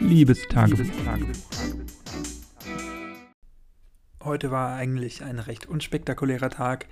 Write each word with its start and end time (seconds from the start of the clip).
Liebestagebuch. 0.00 0.86
Heute 4.24 4.50
war 4.50 4.74
eigentlich 4.74 5.22
ein 5.22 5.38
recht 5.38 5.66
unspektakulärer 5.66 6.50
Tag. 6.50 6.86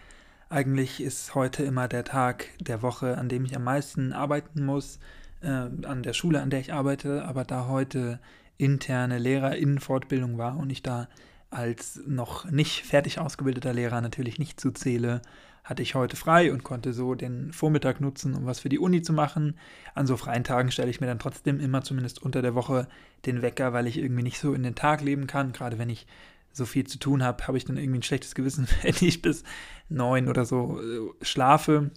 Eigentlich 0.50 1.00
ist 1.00 1.34
heute 1.34 1.62
immer 1.62 1.88
der 1.88 2.04
Tag 2.04 2.48
der 2.60 2.82
Woche, 2.82 3.18
an 3.18 3.28
dem 3.28 3.44
ich 3.44 3.56
am 3.56 3.64
meisten 3.64 4.12
arbeiten 4.12 4.64
muss, 4.64 4.98
äh, 5.40 5.48
an 5.48 6.02
der 6.02 6.12
Schule, 6.12 6.40
an 6.42 6.50
der 6.50 6.60
ich 6.60 6.72
arbeite. 6.72 7.24
Aber 7.24 7.44
da 7.44 7.66
heute 7.66 8.20
interne 8.58 9.18
Lehrerinnenfortbildung 9.18 10.38
war 10.38 10.56
und 10.56 10.70
ich 10.70 10.82
da 10.82 11.08
als 11.50 12.00
noch 12.06 12.50
nicht 12.50 12.84
fertig 12.84 13.18
ausgebildeter 13.18 13.72
Lehrer 13.72 14.00
natürlich 14.00 14.38
nicht 14.38 14.60
zuzähle, 14.60 15.22
hatte 15.68 15.82
ich 15.82 15.94
heute 15.94 16.16
frei 16.16 16.50
und 16.50 16.64
konnte 16.64 16.94
so 16.94 17.14
den 17.14 17.52
Vormittag 17.52 18.00
nutzen, 18.00 18.34
um 18.34 18.46
was 18.46 18.60
für 18.60 18.70
die 18.70 18.78
Uni 18.78 19.02
zu 19.02 19.12
machen. 19.12 19.58
An 19.94 20.06
so 20.06 20.16
freien 20.16 20.42
Tagen 20.42 20.70
stelle 20.70 20.88
ich 20.88 21.02
mir 21.02 21.06
dann 21.06 21.18
trotzdem 21.18 21.60
immer 21.60 21.82
zumindest 21.82 22.22
unter 22.22 22.40
der 22.40 22.54
Woche 22.54 22.88
den 23.26 23.42
Wecker, 23.42 23.74
weil 23.74 23.86
ich 23.86 23.98
irgendwie 23.98 24.22
nicht 24.22 24.38
so 24.38 24.54
in 24.54 24.62
den 24.62 24.74
Tag 24.74 25.02
leben 25.02 25.26
kann. 25.26 25.52
Gerade 25.52 25.78
wenn 25.78 25.90
ich 25.90 26.06
so 26.54 26.64
viel 26.64 26.86
zu 26.86 26.98
tun 26.98 27.22
habe, 27.22 27.46
habe 27.46 27.58
ich 27.58 27.66
dann 27.66 27.76
irgendwie 27.76 27.98
ein 27.98 28.02
schlechtes 28.02 28.34
Gewissen, 28.34 28.66
wenn 28.82 28.94
ich 28.98 29.20
bis 29.20 29.44
neun 29.90 30.28
oder 30.28 30.46
so 30.46 30.80
äh, 30.80 31.24
schlafe. 31.24 31.90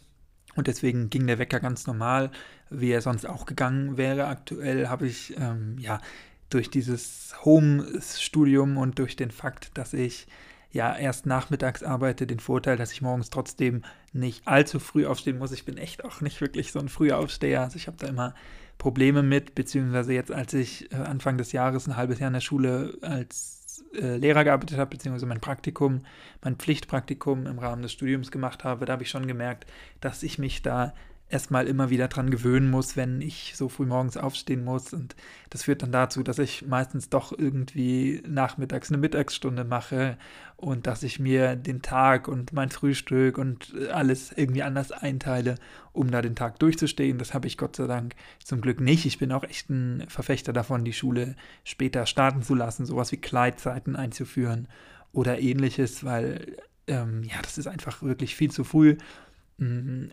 Und 0.57 0.67
deswegen 0.67 1.09
ging 1.09 1.26
der 1.26 1.40
Wecker 1.40 1.62
ganz 1.62 1.88
normal, 1.88 2.29
wie 2.70 2.91
er 2.91 2.99
sonst 2.99 3.26
auch 3.26 3.45
gegangen 3.45 3.95
wäre. 3.95 4.27
Aktuell 4.27 4.90
habe 4.90 5.07
ich 5.07 5.34
ähm, 5.38 5.77
ja 5.79 6.01
durch 6.49 6.70
dieses 6.70 7.34
Home-Studium 7.45 8.76
und 8.76 8.99
durch 8.99 9.15
den 9.15 9.31
Fakt, 9.31 9.77
dass 9.77 9.93
ich 9.93 10.27
ja 10.71 10.95
erst 10.95 11.25
nachmittags 11.25 11.84
arbeite, 11.84 12.27
den 12.27 12.39
Vorteil, 12.39 12.77
dass 12.77 12.91
ich 12.91 13.02
morgens 13.02 13.29
trotzdem 13.29 13.84
nicht 14.13 14.48
allzu 14.48 14.79
früh 14.79 15.05
aufstehen 15.05 15.38
muss. 15.38 15.52
Ich 15.52 15.66
bin 15.66 15.77
echt 15.77 16.05
auch 16.05 16.21
nicht 16.21 16.41
wirklich 16.41 16.71
so 16.71 16.79
ein 16.79 16.89
früher 16.89 17.17
Aufsteher. 17.17 17.62
Also 17.62 17.77
ich 17.77 17.88
habe 17.88 17.98
da 17.98 18.07
immer 18.07 18.34
Probleme 18.77 19.21
mit, 19.21 19.53
beziehungsweise 19.53 20.13
jetzt, 20.13 20.31
als 20.31 20.53
ich 20.53 20.91
äh, 20.91 20.95
Anfang 20.95 21.38
des 21.38 21.52
Jahres 21.52 21.88
ein 21.88 21.98
halbes 21.98 22.20
Jahr 22.20 22.29
in 22.29 22.34
der 22.34 22.41
Schule 22.41 22.98
als 23.02 23.84
äh, 23.93 24.18
Lehrer 24.18 24.43
gearbeitet 24.43 24.77
habe, 24.77 24.90
beziehungsweise 24.91 25.26
mein 25.26 25.41
Praktikum, 25.41 25.99
mein 26.41 26.55
Pflichtpraktikum 26.55 27.46
im 27.46 27.59
Rahmen 27.59 27.81
des 27.81 27.91
Studiums 27.91 28.31
gemacht 28.31 28.63
habe, 28.63 28.85
da 28.85 28.93
habe 28.93 29.03
ich 29.03 29.09
schon 29.09 29.27
gemerkt, 29.27 29.65
dass 29.99 30.24
ich 30.24 30.40
mich 30.40 30.62
da 30.62 30.93
erstmal 31.32 31.68
immer 31.68 31.90
wieder 31.90 32.07
dran 32.07 32.29
gewöhnen 32.29 32.70
muss, 32.70 32.98
wenn 32.98 33.21
ich 33.21 33.54
so 33.55 33.70
früh 33.70 33.85
morgens 33.85 34.18
aufstehen 34.18 34.63
muss. 34.63 34.93
Und 34.93 35.15
das 35.49 35.63
führt 35.63 35.82
dann 35.82 35.91
dazu, 35.91 36.24
dass 36.24 36.40
ich 36.40 36.68
meistens 36.68 37.10
doch 37.10 37.37
irgendwie 37.37 38.21
nachmittags 38.27 38.90
eine 38.90 38.98
Mittagsstunde 38.98 39.63
mache 39.63 40.18
und 40.57 40.87
dass 40.87 41.04
ich 41.04 41.20
mir 41.20 41.55
den 41.55 41.82
Tag 41.82 42.27
und 42.27 42.54
mein 42.54 42.70
Frühstück 42.70 43.37
und 43.37 43.74
alles 43.91 44.32
irgendwie 44.35 44.63
anders 44.63 44.91
einteile, 44.91 45.55
um 45.93 46.12
da 46.12 46.21
den 46.21 46.35
Tag 46.35 46.59
durchzustehen. 46.59 47.18
Das 47.18 47.34
habe 47.34 47.48
ich 47.48 47.57
Gott 47.57 47.76
sei 47.76 47.87
Dank 47.87 48.15
zum 48.43 48.62
Glück 48.62 48.79
nicht. 48.79 49.05
Ich 49.05 49.18
bin 49.18 49.32
auch 49.32 49.43
echt 49.43 49.70
ein 49.70 50.05
Verfechter 50.07 50.54
davon, 50.54 50.84
die 50.84 50.93
Schule 50.93 51.35
später 51.63 52.05
starten 52.05 52.43
zu 52.43 52.55
lassen, 52.55 52.85
sowas 52.85 53.12
wie 53.12 53.18
Kleidzeiten 53.18 53.96
einzuführen 53.96 54.68
oder 55.13 55.40
ähnliches, 55.40 56.04
weil 56.04 56.57
ähm, 56.87 57.24
ja, 57.24 57.41
das 57.41 57.57
ist 57.57 57.68
einfach 57.68 58.02
wirklich 58.02 58.35
viel 58.35 58.52
zu 58.52 58.63
früh. 58.63 58.98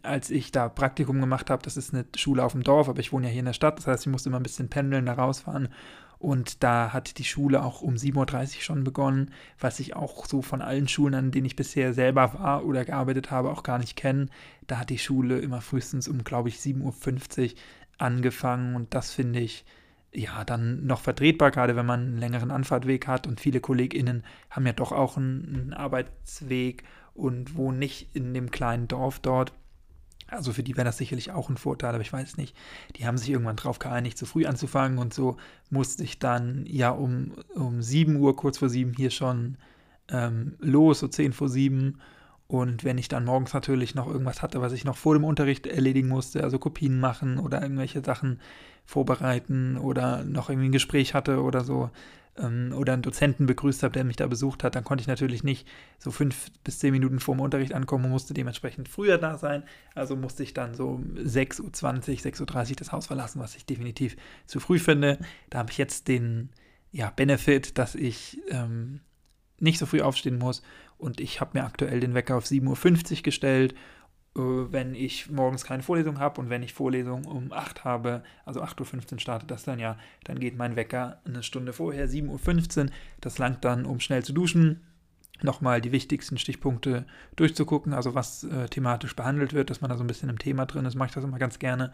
Als 0.03 0.31
ich 0.31 0.53
da 0.53 0.69
Praktikum 0.69 1.21
gemacht 1.21 1.49
habe, 1.49 1.63
das 1.63 1.77
ist 1.79 1.95
eine 1.95 2.05
Schule 2.17 2.45
auf 2.45 2.53
dem 2.53 2.63
Dorf, 2.63 2.89
aber 2.89 3.01
ich 3.01 3.13
wohne 3.13 3.27
ja 3.27 3.33
hier 3.33 3.41
in 3.41 3.47
der 3.47 3.55
Stadt, 3.55 3.79
das 3.79 3.87
heißt, 3.87 4.07
ich 4.07 4.13
musste 4.13 4.29
immer 4.29 4.39
ein 4.39 4.43
bisschen 4.43 4.69
pendeln, 4.69 5.07
da 5.07 5.15
rausfahren. 5.15 5.69
Und 6.19 6.65
da 6.65 6.93
hat 6.93 7.19
die 7.19 7.25
Schule 7.25 7.63
auch 7.63 7.81
um 7.81 7.95
7.30 7.95 8.17
Uhr 8.57 8.63
schon 8.63 8.85
begonnen, 8.85 9.31
was 9.61 9.79
ich 9.79 9.95
auch 9.95 10.27
so 10.27 10.43
von 10.43 10.61
allen 10.61 10.89
Schulen, 10.89 11.15
an 11.15 11.31
denen 11.31 11.47
ich 11.47 11.55
bisher 11.55 11.95
selber 11.95 12.35
war 12.35 12.65
oder 12.65 12.85
gearbeitet 12.85 13.31
habe, 13.31 13.51
auch 13.51 13.63
gar 13.63 13.79
nicht 13.79 13.97
kenne. 13.97 14.27
Da 14.67 14.79
hat 14.79 14.91
die 14.91 14.99
Schule 14.99 15.39
immer 15.39 15.61
frühestens 15.61 16.09
um, 16.09 16.25
glaube 16.25 16.49
ich, 16.49 16.57
7.50 16.57 17.53
Uhr 17.53 17.59
angefangen 17.99 18.75
und 18.75 18.95
das 18.95 19.13
finde 19.13 19.41
ich 19.41 19.65
ja 20.13 20.45
dann 20.45 20.87
noch 20.87 21.01
vertretbar, 21.01 21.51
gerade 21.51 21.77
wenn 21.77 21.87
man 21.87 22.01
einen 22.01 22.19
längeren 22.19 22.51
Anfahrtweg 22.51 23.07
hat 23.07 23.27
und 23.27 23.41
viele 23.41 23.61
KollegInnen 23.61 24.25
haben 24.51 24.67
ja 24.67 24.73
doch 24.73 24.93
auch 24.93 25.17
einen, 25.17 25.55
einen 25.55 25.73
Arbeitsweg 25.75 26.85
und 27.19 27.57
wohnen 27.57 27.79
nicht 27.79 28.15
in 28.15 28.33
dem 28.33 28.51
kleinen 28.51 28.89
Dorf 28.89 29.19
dort. 29.19 29.53
Also 30.29 30.53
für 30.53 30.63
die 30.63 30.77
wäre 30.77 30.85
das 30.85 30.99
sicherlich 30.99 31.33
auch 31.33 31.49
ein 31.49 31.57
Vorteil, 31.57 31.95
aber 31.95 32.03
ich 32.03 32.13
weiß 32.13 32.37
nicht. 32.37 32.55
Die 32.97 33.07
haben 33.07 33.17
sich 33.17 33.31
irgendwann 33.31 33.57
drauf 33.57 33.79
geeinigt, 33.79 34.19
zu 34.19 34.27
früh 34.27 34.47
anzufangen 34.47 34.99
und 34.99 35.15
so 35.15 35.39
musste 35.71 36.05
ich 36.05 36.19
dann 36.19 36.65
ja 36.67 36.91
um, 36.91 37.33
um 37.55 37.83
7 37.83 38.17
Uhr, 38.17 38.37
kurz 38.37 38.59
vor 38.59 38.69
7 38.69 38.93
hier 38.95 39.11
schon 39.11 39.57
ähm, 40.09 40.55
los, 40.61 41.01
so 41.01 41.09
10 41.09 41.33
vor 41.33 41.49
7. 41.49 41.99
Und 42.47 42.85
wenn 42.85 42.99
ich 42.99 43.09
dann 43.09 43.25
morgens 43.25 43.53
natürlich 43.53 43.95
noch 43.95 44.07
irgendwas 44.07 44.43
hatte, 44.43 44.61
was 44.61 44.73
ich 44.73 44.85
noch 44.85 44.97
vor 44.97 45.15
dem 45.15 45.25
Unterricht 45.25 45.67
erledigen 45.67 46.09
musste, 46.09 46.43
also 46.45 46.59
Kopien 46.59 47.01
machen 47.01 47.39
oder 47.39 47.63
irgendwelche 47.63 48.03
Sachen 48.03 48.41
vorbereiten 48.87 49.77
oder 49.77 50.25
noch 50.25 50.49
irgendwie 50.49 50.69
ein 50.69 50.73
Gespräch 50.73 51.13
hatte 51.13 51.43
oder 51.43 51.63
so, 51.63 51.91
ähm, 52.39 52.73
oder 52.77 52.93
einen 52.93 53.03
Dozenten 53.03 53.47
begrüßt 53.47 53.83
habe, 53.83 53.93
der 53.93 54.05
mich 54.05 54.17
da 54.17 54.27
besucht 54.27 54.65
hat, 54.65 54.75
dann 54.75 54.85
konnte 54.85 55.03
ich 55.03 55.09
natürlich 55.09 55.45
nicht 55.45 55.67
so 55.99 56.11
fünf 56.11 56.51
bis 56.65 56.79
zehn 56.79 56.93
Minuten 56.93 57.21
vor 57.21 57.35
dem 57.35 57.41
Unterricht 57.41 57.75
ankommen 57.75 58.07
und 58.07 58.11
musste 58.11 58.35
dementsprechend 58.35 58.89
früher 58.89 59.19
da 59.19 59.37
sein. 59.39 59.63
Also 59.95 60.17
musste 60.17 60.43
ich 60.43 60.55
dann 60.55 60.75
so 60.75 61.01
6.20 61.17 61.63
Uhr, 61.63 61.71
6.30 61.73 62.71
Uhr 62.71 62.77
das 62.77 62.93
Haus 62.93 63.07
verlassen, 63.07 63.41
was 63.41 63.57
ich 63.57 63.67
definitiv 63.67 64.17
zu 64.47 64.61
früh 64.61 64.79
finde. 64.79 65.19
Da 65.51 65.59
habe 65.59 65.71
ich 65.71 65.79
jetzt 65.79 66.09
den 66.09 66.51
ja, 66.93 67.11
Benefit, 67.11 67.79
dass 67.79 67.95
ich 67.95 68.41
ähm, 68.49 69.01
nicht 69.61 69.79
so 69.79 69.87
früh 69.87 70.01
aufstehen 70.01 70.39
muss 70.39 70.63
und 70.97 71.21
ich 71.21 71.41
habe 71.41 71.59
mir 71.59 71.65
aktuell 71.65 72.01
den 72.01 72.15
Wecker 72.15 72.37
auf 72.37 72.45
7.50 72.45 73.17
Uhr 73.17 73.23
gestellt 73.23 73.75
wenn 74.39 74.95
ich 74.95 75.31
morgens 75.31 75.65
keine 75.65 75.83
Vorlesung 75.83 76.19
habe 76.19 76.41
und 76.41 76.51
wenn 76.51 76.63
ich 76.63 76.73
Vorlesung 76.73 77.25
um 77.25 77.53
8 77.53 77.85
habe, 77.85 78.23
also 78.45 78.63
8.15 78.63 79.13
Uhr 79.13 79.21
startet 79.21 79.51
das 79.51 79.65
dann 79.65 79.79
ja, 79.79 79.99
dann 80.25 80.39
geht 80.39 80.57
mein 80.57 80.77
Wecker 80.77 81.21
eine 81.25 81.43
Stunde 81.43 81.73
vorher, 81.73 82.09
7.15 82.09 82.85
Uhr. 82.85 82.91
Das 83.21 83.39
langt 83.39 83.65
dann, 83.65 83.85
um 83.85 84.01
schnell 84.01 84.25
zu 84.25 84.33
duschen, 84.33 84.81
nochmal 85.43 85.81
die 85.81 85.93
wichtigsten 85.93 86.39
Stichpunkte 86.39 87.07
durchzugucken, 87.37 87.93
also 87.93 88.15
was 88.15 88.45
äh, 88.45 88.69
thematisch 88.69 89.15
behandelt 89.15 89.53
wird, 89.53 89.71
dass 89.71 89.81
man 89.81 89.91
da 89.91 89.97
so 89.97 90.05
ein 90.05 90.09
bisschen 90.09 90.29
im 90.29 90.39
Thema 90.39 90.67
drin 90.67 90.85
ist, 90.85 90.95
mache 90.95 91.09
ich 91.09 91.15
das 91.15 91.25
immer 91.25 91.39
ganz 91.39 91.59
gerne. 91.59 91.93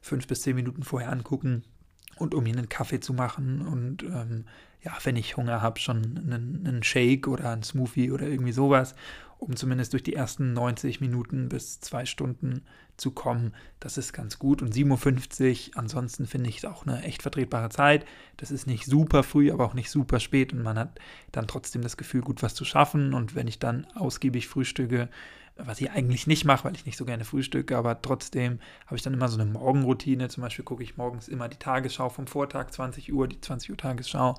Fünf 0.00 0.26
bis 0.26 0.42
zehn 0.42 0.54
Minuten 0.54 0.82
vorher 0.82 1.10
angucken 1.10 1.64
und 2.18 2.34
um 2.34 2.44
mir 2.44 2.56
einen 2.56 2.68
Kaffee 2.68 3.00
zu 3.00 3.14
machen 3.14 3.62
und 3.62 4.02
ähm, 4.02 4.44
ja, 4.82 4.92
wenn 5.02 5.16
ich 5.16 5.36
Hunger 5.36 5.62
habe, 5.62 5.80
schon 5.80 6.18
einen, 6.18 6.62
einen 6.66 6.82
Shake 6.82 7.26
oder 7.26 7.50
einen 7.50 7.62
Smoothie 7.62 8.12
oder 8.12 8.26
irgendwie 8.26 8.52
sowas 8.52 8.94
um 9.38 9.56
zumindest 9.56 9.92
durch 9.92 10.02
die 10.02 10.14
ersten 10.14 10.52
90 10.52 11.00
Minuten 11.00 11.48
bis 11.48 11.80
zwei 11.80 12.06
Stunden 12.06 12.62
zu 12.96 13.10
kommen. 13.10 13.54
Das 13.80 13.98
ist 13.98 14.12
ganz 14.12 14.38
gut. 14.38 14.62
Und 14.62 14.72
57, 14.72 15.72
ansonsten 15.74 16.26
finde 16.26 16.48
ich 16.48 16.58
es 16.58 16.64
auch 16.64 16.86
eine 16.86 17.02
echt 17.02 17.22
vertretbare 17.22 17.68
Zeit. 17.68 18.06
Das 18.36 18.50
ist 18.50 18.66
nicht 18.66 18.86
super 18.86 19.22
früh, 19.22 19.52
aber 19.52 19.64
auch 19.64 19.74
nicht 19.74 19.90
super 19.90 20.20
spät 20.20 20.52
und 20.52 20.62
man 20.62 20.78
hat 20.78 20.98
dann 21.32 21.46
trotzdem 21.46 21.82
das 21.82 21.96
Gefühl, 21.96 22.20
gut 22.20 22.42
was 22.42 22.54
zu 22.54 22.64
schaffen. 22.64 23.14
Und 23.14 23.34
wenn 23.34 23.48
ich 23.48 23.58
dann 23.58 23.86
ausgiebig 23.94 24.48
frühstücke, 24.48 25.08
was 25.56 25.80
ich 25.80 25.90
eigentlich 25.90 26.26
nicht 26.26 26.44
mache, 26.44 26.64
weil 26.64 26.74
ich 26.74 26.86
nicht 26.86 26.96
so 26.96 27.04
gerne 27.04 27.24
frühstücke, 27.24 27.76
aber 27.76 28.02
trotzdem 28.02 28.58
habe 28.86 28.96
ich 28.96 29.02
dann 29.02 29.14
immer 29.14 29.28
so 29.28 29.40
eine 29.40 29.50
Morgenroutine. 29.50 30.28
Zum 30.28 30.42
Beispiel 30.42 30.64
gucke 30.64 30.82
ich 30.82 30.96
morgens 30.96 31.28
immer 31.28 31.48
die 31.48 31.58
Tagesschau 31.58 32.08
vom 32.08 32.26
Vortag, 32.26 32.70
20 32.70 33.12
Uhr, 33.12 33.28
die 33.28 33.40
20 33.40 33.70
Uhr 33.70 33.76
Tagesschau 33.76 34.34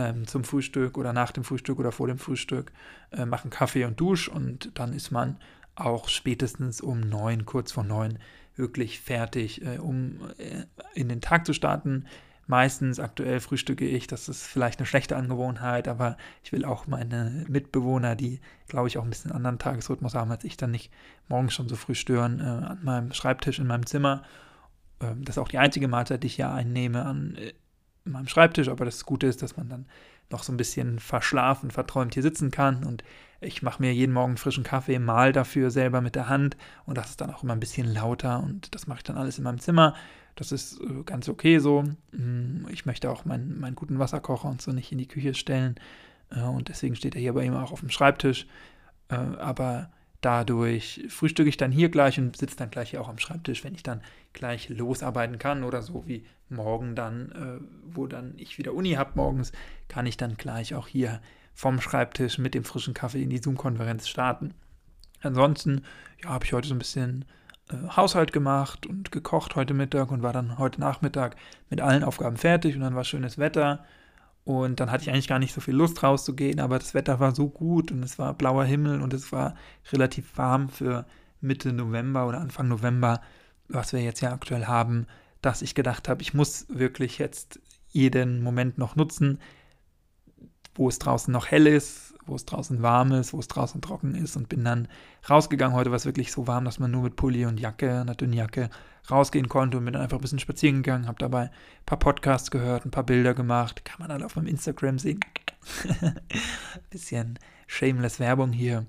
ähm, 0.00 0.26
zum 0.26 0.44
Frühstück 0.44 0.96
oder 0.96 1.12
nach 1.12 1.32
dem 1.32 1.44
Frühstück 1.44 1.78
oder 1.78 1.92
vor 1.92 2.06
dem 2.06 2.18
Frühstück, 2.18 2.72
äh, 3.12 3.26
machen 3.26 3.50
Kaffee 3.50 3.84
und 3.84 4.00
Dusch 4.00 4.28
und 4.28 4.70
dann 4.78 4.92
ist 4.92 5.10
man 5.10 5.36
auch 5.74 6.08
spätestens 6.08 6.80
um 6.80 7.00
neun, 7.00 7.46
kurz 7.46 7.72
vor 7.72 7.84
neun, 7.84 8.18
wirklich 8.56 9.00
fertig, 9.00 9.64
äh, 9.64 9.78
um 9.78 10.20
äh, 10.38 10.64
in 10.94 11.08
den 11.08 11.20
Tag 11.20 11.46
zu 11.46 11.52
starten. 11.52 12.06
Meistens 12.46 12.98
aktuell 12.98 13.38
frühstücke 13.38 13.86
ich, 13.86 14.08
das 14.08 14.28
ist 14.28 14.42
vielleicht 14.42 14.80
eine 14.80 14.86
schlechte 14.86 15.16
Angewohnheit, 15.16 15.86
aber 15.86 16.16
ich 16.42 16.50
will 16.50 16.64
auch 16.64 16.88
meine 16.88 17.44
Mitbewohner, 17.48 18.16
die, 18.16 18.40
glaube 18.66 18.88
ich, 18.88 18.98
auch 18.98 19.04
ein 19.04 19.10
bisschen 19.10 19.30
anderen 19.30 19.58
Tagesrhythmus 19.58 20.14
haben 20.14 20.32
als 20.32 20.42
ich, 20.42 20.56
dann 20.56 20.72
nicht 20.72 20.90
morgens 21.28 21.54
schon 21.54 21.68
so 21.68 21.76
früh 21.76 21.94
stören, 21.94 22.40
äh, 22.40 22.42
an 22.42 22.78
meinem 22.82 23.12
Schreibtisch 23.12 23.58
in 23.60 23.68
meinem 23.68 23.86
Zimmer. 23.86 24.22
Ähm, 25.00 25.24
das 25.24 25.36
ist 25.36 25.38
auch 25.38 25.48
die 25.48 25.58
einzige 25.58 25.86
Mahlzeit, 25.86 26.22
die 26.22 26.26
ich 26.26 26.36
hier 26.36 26.50
einnehme, 26.50 27.04
an, 27.04 27.36
äh, 27.36 27.52
in 28.04 28.12
meinem 28.12 28.28
Schreibtisch, 28.28 28.68
aber 28.68 28.84
das 28.84 29.04
Gute 29.04 29.26
ist, 29.26 29.42
dass 29.42 29.56
man 29.56 29.68
dann 29.68 29.86
noch 30.30 30.42
so 30.42 30.52
ein 30.52 30.56
bisschen 30.56 30.98
verschlafen, 30.98 31.70
verträumt 31.70 32.14
hier 32.14 32.22
sitzen 32.22 32.50
kann 32.50 32.84
und 32.84 33.02
ich 33.40 33.62
mache 33.62 33.82
mir 33.82 33.92
jeden 33.92 34.12
Morgen 34.12 34.36
frischen 34.36 34.64
Kaffee, 34.64 34.98
mal 34.98 35.32
dafür 35.32 35.70
selber 35.70 36.00
mit 36.00 36.14
der 36.14 36.28
Hand 36.28 36.56
und 36.86 36.98
das 36.98 37.10
ist 37.10 37.20
dann 37.20 37.32
auch 37.32 37.42
immer 37.42 37.54
ein 37.54 37.60
bisschen 37.60 37.92
lauter 37.92 38.42
und 38.42 38.74
das 38.74 38.86
mache 38.86 38.98
ich 38.98 39.04
dann 39.04 39.16
alles 39.16 39.38
in 39.38 39.44
meinem 39.44 39.60
Zimmer. 39.60 39.94
Das 40.36 40.52
ist 40.52 40.80
äh, 40.80 41.02
ganz 41.04 41.28
okay 41.28 41.58
so. 41.58 41.84
Mm, 42.12 42.66
ich 42.70 42.86
möchte 42.86 43.10
auch 43.10 43.24
meinen, 43.24 43.58
meinen 43.58 43.76
guten 43.76 43.98
Wasserkocher 43.98 44.48
und 44.48 44.62
so 44.62 44.72
nicht 44.72 44.92
in 44.92 44.98
die 44.98 45.08
Küche 45.08 45.34
stellen 45.34 45.76
äh, 46.30 46.42
und 46.42 46.68
deswegen 46.68 46.96
steht 46.96 47.14
er 47.14 47.20
hier 47.20 47.32
bei 47.32 47.44
ihm 47.44 47.54
auch 47.54 47.72
auf 47.72 47.80
dem 47.80 47.90
Schreibtisch. 47.90 48.46
Äh, 49.08 49.14
aber 49.14 49.90
Dadurch 50.20 51.06
frühstücke 51.08 51.48
ich 51.48 51.56
dann 51.56 51.72
hier 51.72 51.88
gleich 51.88 52.18
und 52.18 52.36
sitze 52.36 52.56
dann 52.56 52.70
gleich 52.70 52.90
hier 52.90 53.00
auch 53.00 53.08
am 53.08 53.18
Schreibtisch, 53.18 53.64
wenn 53.64 53.74
ich 53.74 53.82
dann 53.82 54.02
gleich 54.32 54.68
losarbeiten 54.68 55.38
kann 55.38 55.64
oder 55.64 55.80
so 55.80 56.06
wie 56.06 56.26
morgen 56.50 56.94
dann, 56.94 57.32
äh, 57.32 57.64
wo 57.84 58.06
dann 58.06 58.34
ich 58.36 58.58
wieder 58.58 58.74
Uni 58.74 58.92
habe 58.92 59.12
morgens, 59.14 59.52
kann 59.88 60.06
ich 60.06 60.16
dann 60.16 60.36
gleich 60.36 60.74
auch 60.74 60.88
hier 60.88 61.20
vom 61.54 61.80
Schreibtisch 61.80 62.38
mit 62.38 62.54
dem 62.54 62.64
frischen 62.64 62.92
Kaffee 62.92 63.22
in 63.22 63.30
die 63.30 63.38
Zoom-Konferenz 63.38 64.08
starten. 64.08 64.52
Ansonsten, 65.22 65.84
ja, 66.22 66.30
habe 66.30 66.44
ich 66.44 66.52
heute 66.52 66.68
so 66.68 66.74
ein 66.74 66.78
bisschen 66.78 67.24
äh, 67.70 67.96
Haushalt 67.96 68.32
gemacht 68.32 68.86
und 68.86 69.12
gekocht 69.12 69.56
heute 69.56 69.72
Mittag 69.74 70.10
und 70.10 70.22
war 70.22 70.32
dann 70.32 70.58
heute 70.58 70.80
Nachmittag 70.80 71.36
mit 71.70 71.80
allen 71.80 72.04
Aufgaben 72.04 72.36
fertig 72.36 72.74
und 72.74 72.82
dann 72.82 72.94
war 72.94 73.04
schönes 73.04 73.38
Wetter 73.38 73.84
und 74.44 74.80
dann 74.80 74.90
hatte 74.90 75.02
ich 75.02 75.10
eigentlich 75.10 75.28
gar 75.28 75.38
nicht 75.38 75.54
so 75.54 75.60
viel 75.60 75.74
Lust 75.74 76.02
rauszugehen, 76.02 76.60
aber 76.60 76.78
das 76.78 76.94
Wetter 76.94 77.20
war 77.20 77.34
so 77.34 77.48
gut 77.48 77.92
und 77.92 78.02
es 78.02 78.18
war 78.18 78.34
blauer 78.34 78.64
Himmel 78.64 79.02
und 79.02 79.12
es 79.12 79.32
war 79.32 79.54
relativ 79.92 80.36
warm 80.36 80.68
für 80.68 81.06
Mitte 81.40 81.72
November 81.72 82.26
oder 82.26 82.40
Anfang 82.40 82.68
November, 82.68 83.20
was 83.68 83.92
wir 83.92 84.00
jetzt 84.02 84.20
ja 84.20 84.32
aktuell 84.32 84.66
haben, 84.66 85.06
dass 85.42 85.62
ich 85.62 85.74
gedacht 85.74 86.08
habe, 86.08 86.22
ich 86.22 86.34
muss 86.34 86.66
wirklich 86.68 87.18
jetzt 87.18 87.60
jeden 87.88 88.42
Moment 88.42 88.78
noch 88.78 88.96
nutzen, 88.96 89.38
wo 90.74 90.88
es 90.88 90.98
draußen 90.98 91.32
noch 91.32 91.46
hell 91.46 91.66
ist, 91.66 92.09
wo 92.30 92.36
es 92.36 92.46
draußen 92.46 92.80
warm 92.82 93.12
ist, 93.12 93.32
wo 93.32 93.38
es 93.38 93.48
draußen 93.48 93.80
trocken 93.82 94.14
ist 94.14 94.36
und 94.36 94.48
bin 94.48 94.64
dann 94.64 94.88
rausgegangen. 95.28 95.76
Heute 95.76 95.90
war 95.90 95.96
es 95.96 96.06
wirklich 96.06 96.32
so 96.32 96.46
warm, 96.46 96.64
dass 96.64 96.78
man 96.78 96.90
nur 96.90 97.02
mit 97.02 97.16
Pulli 97.16 97.44
und 97.44 97.60
Jacke, 97.60 98.00
einer 98.00 98.14
dünnen 98.14 98.32
Jacke, 98.32 98.70
rausgehen 99.10 99.48
konnte 99.48 99.78
und 99.78 99.84
bin 99.84 99.94
dann 99.94 100.02
einfach 100.02 100.18
ein 100.18 100.22
bisschen 100.22 100.38
spazieren 100.38 100.82
gegangen, 100.82 101.06
habe 101.06 101.18
dabei 101.18 101.42
ein 101.42 101.50
paar 101.86 101.98
Podcasts 101.98 102.50
gehört, 102.50 102.84
ein 102.84 102.90
paar 102.90 103.04
Bilder 103.04 103.34
gemacht. 103.34 103.84
Kann 103.84 103.96
man 103.98 104.10
alle 104.10 104.24
auf 104.24 104.36
meinem 104.36 104.46
Instagram 104.46 104.98
sehen. 104.98 105.20
bisschen 106.90 107.38
shameless 107.66 108.20
Werbung 108.20 108.52
hier. 108.52 108.86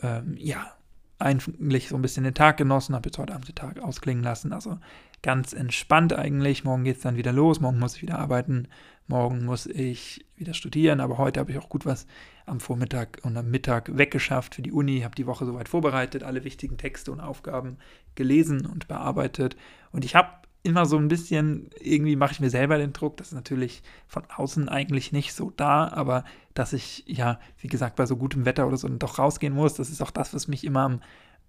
Ähm, 0.00 0.36
ja, 0.38 0.72
eigentlich 1.18 1.88
so 1.88 1.96
ein 1.96 2.02
bisschen 2.02 2.24
den 2.24 2.34
Tag 2.34 2.56
genossen, 2.56 2.94
habe 2.94 3.08
jetzt 3.08 3.18
heute 3.18 3.34
Abend 3.34 3.48
den 3.48 3.54
Tag 3.54 3.80
ausklingen 3.80 4.22
lassen. 4.22 4.52
Also 4.52 4.78
ganz 5.22 5.52
entspannt 5.52 6.12
eigentlich. 6.12 6.64
Morgen 6.64 6.84
geht 6.84 6.96
es 6.96 7.02
dann 7.02 7.16
wieder 7.16 7.32
los. 7.32 7.60
Morgen 7.60 7.78
muss 7.78 7.96
ich 7.96 8.02
wieder 8.02 8.18
arbeiten. 8.18 8.68
Morgen 9.06 9.44
muss 9.44 9.66
ich 9.66 10.26
wieder 10.36 10.54
studieren. 10.54 11.00
Aber 11.00 11.18
heute 11.18 11.40
habe 11.40 11.50
ich 11.50 11.58
auch 11.58 11.68
gut 11.68 11.86
was 11.86 12.06
am 12.46 12.60
Vormittag 12.60 13.18
und 13.22 13.36
am 13.36 13.50
Mittag 13.50 13.96
weggeschafft 13.96 14.54
für 14.54 14.62
die 14.62 14.72
Uni. 14.72 15.00
Habe 15.00 15.14
die 15.14 15.26
Woche 15.26 15.46
soweit 15.46 15.68
vorbereitet, 15.68 16.22
alle 16.22 16.44
wichtigen 16.44 16.78
Texte 16.78 17.12
und 17.12 17.20
Aufgaben 17.20 17.78
gelesen 18.14 18.66
und 18.66 18.88
bearbeitet. 18.88 19.56
Und 19.92 20.04
ich 20.04 20.14
habe 20.14 20.28
immer 20.62 20.86
so 20.86 20.96
ein 20.96 21.08
bisschen, 21.08 21.70
irgendwie 21.80 22.16
mache 22.16 22.32
ich 22.32 22.40
mir 22.40 22.50
selber 22.50 22.78
den 22.78 22.92
Druck, 22.92 23.16
das 23.16 23.28
ist 23.28 23.34
natürlich 23.34 23.82
von 24.06 24.24
außen 24.34 24.68
eigentlich 24.68 25.12
nicht 25.12 25.32
so 25.32 25.52
da, 25.56 25.88
aber 25.88 26.24
dass 26.52 26.72
ich 26.72 27.04
ja, 27.06 27.38
wie 27.58 27.68
gesagt, 27.68 27.96
bei 27.96 28.06
so 28.06 28.16
gutem 28.16 28.44
Wetter 28.44 28.66
oder 28.66 28.76
so 28.76 28.88
doch 28.88 29.18
rausgehen 29.18 29.54
muss, 29.54 29.74
das 29.74 29.88
ist 29.88 30.02
auch 30.02 30.10
das, 30.10 30.34
was 30.34 30.48
mich 30.48 30.64
immer 30.64 30.80
am, 30.80 31.00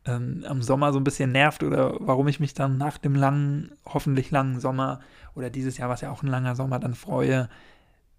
ähm, 0.06 0.44
am 0.48 0.62
Sommer 0.62 0.94
so 0.94 1.00
ein 1.00 1.04
bisschen 1.04 1.32
nervt 1.32 1.64
oder 1.64 1.96
warum 2.00 2.28
ich 2.28 2.40
mich 2.40 2.54
dann 2.54 2.78
nach 2.78 2.98
dem 2.98 3.16
langen, 3.16 3.72
hoffentlich 3.86 4.32
langen 4.32 4.60
Sommer 4.60 5.00
oder 5.36 5.50
dieses 5.50 5.78
Jahr, 5.78 5.90
was 5.90 6.02
ja 6.02 6.12
auch 6.12 6.24
ein 6.24 6.28
langer 6.28 6.56
Sommer, 6.56 6.80
dann 6.80 6.96
freue 6.96 7.50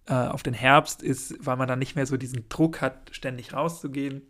äh, 0.06 0.14
auf 0.14 0.42
den 0.42 0.54
Herbst, 0.54 1.02
ist, 1.02 1.34
weil 1.44 1.56
man 1.56 1.68
dann 1.68 1.78
nicht 1.78 1.96
mehr 1.96 2.06
so 2.06 2.16
diesen 2.16 2.48
Druck 2.48 2.80
hat, 2.80 3.10
ständig 3.12 3.52
rauszugehen. 3.52 4.22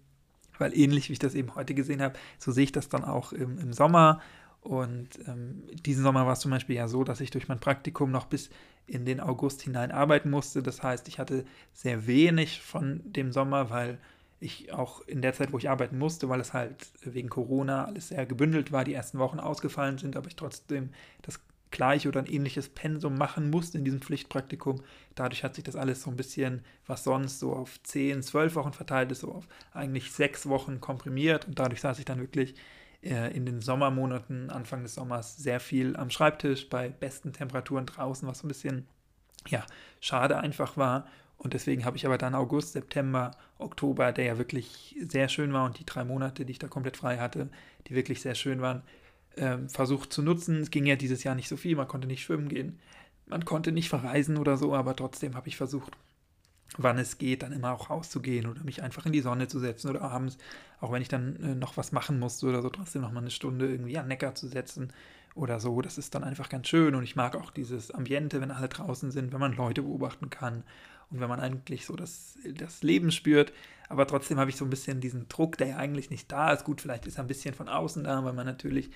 Weil 0.58 0.76
ähnlich 0.76 1.08
wie 1.08 1.14
ich 1.14 1.18
das 1.18 1.34
eben 1.34 1.54
heute 1.54 1.74
gesehen 1.74 2.02
habe, 2.02 2.18
so 2.38 2.52
sehe 2.52 2.64
ich 2.64 2.72
das 2.72 2.90
dann 2.90 3.02
auch 3.02 3.32
im, 3.32 3.58
im 3.58 3.72
Sommer 3.72 4.20
und 4.60 5.08
ähm, 5.26 5.62
diesen 5.86 6.02
Sommer 6.02 6.26
war 6.26 6.34
es 6.34 6.40
zum 6.40 6.50
Beispiel 6.50 6.76
ja 6.76 6.86
so, 6.86 7.02
dass 7.02 7.20
ich 7.20 7.30
durch 7.30 7.48
mein 7.48 7.60
Praktikum 7.60 8.10
noch 8.10 8.26
bis 8.26 8.50
in 8.86 9.06
den 9.06 9.20
August 9.20 9.62
hinein 9.62 9.90
arbeiten 9.90 10.30
musste. 10.30 10.62
Das 10.62 10.82
heißt, 10.82 11.08
ich 11.08 11.18
hatte 11.18 11.44
sehr 11.72 12.06
wenig 12.06 12.60
von 12.60 13.00
dem 13.04 13.32
Sommer, 13.32 13.70
weil 13.70 13.98
ich 14.40 14.72
auch 14.72 15.02
in 15.02 15.22
der 15.22 15.34
Zeit, 15.34 15.52
wo 15.52 15.58
ich 15.58 15.68
arbeiten 15.68 15.98
musste, 15.98 16.28
weil 16.28 16.40
es 16.40 16.54
halt 16.54 16.88
wegen 17.02 17.28
Corona 17.28 17.84
alles 17.84 18.08
sehr 18.08 18.26
gebündelt 18.26 18.72
war, 18.72 18.84
die 18.84 18.94
ersten 18.94 19.18
Wochen 19.18 19.38
ausgefallen 19.38 19.98
sind, 19.98 20.16
aber 20.16 20.28
ich 20.28 20.36
trotzdem 20.36 20.90
das 21.22 21.40
gleiche 21.70 22.08
oder 22.08 22.20
ein 22.20 22.26
ähnliches 22.26 22.68
Pensum 22.68 23.16
machen 23.16 23.50
musste 23.50 23.78
in 23.78 23.84
diesem 23.84 24.00
Pflichtpraktikum. 24.00 24.82
Dadurch 25.14 25.44
hat 25.44 25.54
sich 25.54 25.64
das 25.64 25.76
alles 25.76 26.02
so 26.02 26.10
ein 26.10 26.16
bisschen, 26.16 26.64
was 26.86 27.04
sonst 27.04 27.38
so 27.38 27.52
auf 27.52 27.80
10, 27.82 28.22
12 28.22 28.54
Wochen 28.56 28.72
verteilt 28.72 29.12
ist, 29.12 29.20
so 29.20 29.32
auf 29.32 29.46
eigentlich 29.72 30.10
sechs 30.10 30.48
Wochen 30.48 30.80
komprimiert 30.80 31.46
und 31.46 31.58
dadurch 31.58 31.80
saß 31.80 31.98
ich 31.98 32.04
dann 32.04 32.18
wirklich 32.20 32.54
äh, 33.02 33.34
in 33.34 33.46
den 33.46 33.60
Sommermonaten, 33.60 34.50
Anfang 34.50 34.82
des 34.82 34.94
Sommers, 34.94 35.36
sehr 35.36 35.60
viel 35.60 35.96
am 35.96 36.10
Schreibtisch 36.10 36.68
bei 36.68 36.88
besten 36.88 37.32
Temperaturen 37.32 37.86
draußen, 37.86 38.26
was 38.26 38.40
so 38.40 38.46
ein 38.46 38.48
bisschen, 38.48 38.86
ja, 39.48 39.64
schade 40.00 40.38
einfach 40.38 40.76
war. 40.76 41.06
Und 41.40 41.54
deswegen 41.54 41.86
habe 41.86 41.96
ich 41.96 42.04
aber 42.04 42.18
dann 42.18 42.34
August, 42.34 42.74
September, 42.74 43.30
Oktober, 43.56 44.12
der 44.12 44.26
ja 44.26 44.38
wirklich 44.38 44.94
sehr 45.08 45.30
schön 45.30 45.54
war 45.54 45.64
und 45.64 45.78
die 45.78 45.86
drei 45.86 46.04
Monate, 46.04 46.44
die 46.44 46.52
ich 46.52 46.58
da 46.58 46.68
komplett 46.68 46.98
frei 46.98 47.16
hatte, 47.16 47.48
die 47.86 47.94
wirklich 47.94 48.20
sehr 48.20 48.34
schön 48.34 48.60
waren, 48.60 48.82
ähm, 49.38 49.70
versucht 49.70 50.12
zu 50.12 50.20
nutzen. 50.20 50.60
Es 50.60 50.70
ging 50.70 50.84
ja 50.84 50.96
dieses 50.96 51.24
Jahr 51.24 51.34
nicht 51.34 51.48
so 51.48 51.56
viel, 51.56 51.76
man 51.76 51.88
konnte 51.88 52.06
nicht 52.06 52.22
schwimmen 52.22 52.50
gehen, 52.50 52.78
man 53.24 53.46
konnte 53.46 53.72
nicht 53.72 53.88
verreisen 53.88 54.36
oder 54.36 54.58
so, 54.58 54.74
aber 54.74 54.94
trotzdem 54.94 55.34
habe 55.34 55.48
ich 55.48 55.56
versucht, 55.56 55.96
wann 56.76 56.98
es 56.98 57.16
geht, 57.16 57.42
dann 57.42 57.52
immer 57.52 57.72
auch 57.72 57.88
rauszugehen 57.88 58.46
oder 58.46 58.62
mich 58.62 58.82
einfach 58.82 59.06
in 59.06 59.12
die 59.12 59.22
Sonne 59.22 59.48
zu 59.48 59.60
setzen 59.60 59.88
oder 59.88 60.02
abends, 60.02 60.36
auch 60.82 60.92
wenn 60.92 61.00
ich 61.00 61.08
dann 61.08 61.42
äh, 61.42 61.54
noch 61.54 61.78
was 61.78 61.90
machen 61.90 62.18
musste 62.18 62.48
oder 62.48 62.60
so, 62.60 62.68
trotzdem 62.68 63.00
noch 63.00 63.12
mal 63.12 63.20
eine 63.20 63.30
Stunde 63.30 63.66
irgendwie 63.66 63.96
an 63.96 64.08
Neckar 64.08 64.34
zu 64.34 64.46
setzen 64.46 64.92
oder 65.34 65.58
so. 65.58 65.80
Das 65.80 65.96
ist 65.96 66.14
dann 66.14 66.22
einfach 66.22 66.50
ganz 66.50 66.68
schön 66.68 66.94
und 66.94 67.02
ich 67.02 67.16
mag 67.16 67.34
auch 67.34 67.50
dieses 67.50 67.90
Ambiente, 67.92 68.42
wenn 68.42 68.50
alle 68.50 68.68
draußen 68.68 69.10
sind, 69.10 69.32
wenn 69.32 69.40
man 69.40 69.56
Leute 69.56 69.80
beobachten 69.80 70.28
kann 70.28 70.64
und 71.10 71.20
wenn 71.20 71.28
man 71.28 71.40
eigentlich 71.40 71.86
so 71.86 71.96
das, 71.96 72.38
das 72.54 72.82
Leben 72.82 73.10
spürt. 73.10 73.52
Aber 73.88 74.06
trotzdem 74.06 74.38
habe 74.38 74.50
ich 74.50 74.56
so 74.56 74.64
ein 74.64 74.70
bisschen 74.70 75.00
diesen 75.00 75.28
Druck, 75.28 75.58
der 75.58 75.66
ja 75.68 75.76
eigentlich 75.76 76.10
nicht 76.10 76.30
da 76.30 76.52
ist. 76.52 76.64
Gut, 76.64 76.80
vielleicht 76.80 77.06
ist 77.06 77.18
er 77.18 77.24
ein 77.24 77.28
bisschen 77.28 77.54
von 77.54 77.68
außen 77.68 78.04
da, 78.04 78.24
weil 78.24 78.32
man 78.32 78.46
natürlich 78.46 78.90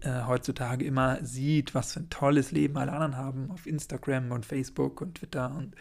äh, 0.00 0.24
heutzutage 0.26 0.84
immer 0.84 1.24
sieht, 1.24 1.74
was 1.74 1.94
für 1.94 2.00
ein 2.00 2.10
tolles 2.10 2.52
Leben 2.52 2.76
alle 2.76 2.92
anderen 2.92 3.16
haben 3.16 3.50
auf 3.50 3.66
Instagram 3.66 4.32
und 4.32 4.44
Facebook 4.44 5.00
und 5.00 5.16
Twitter 5.16 5.54
und 5.56 5.74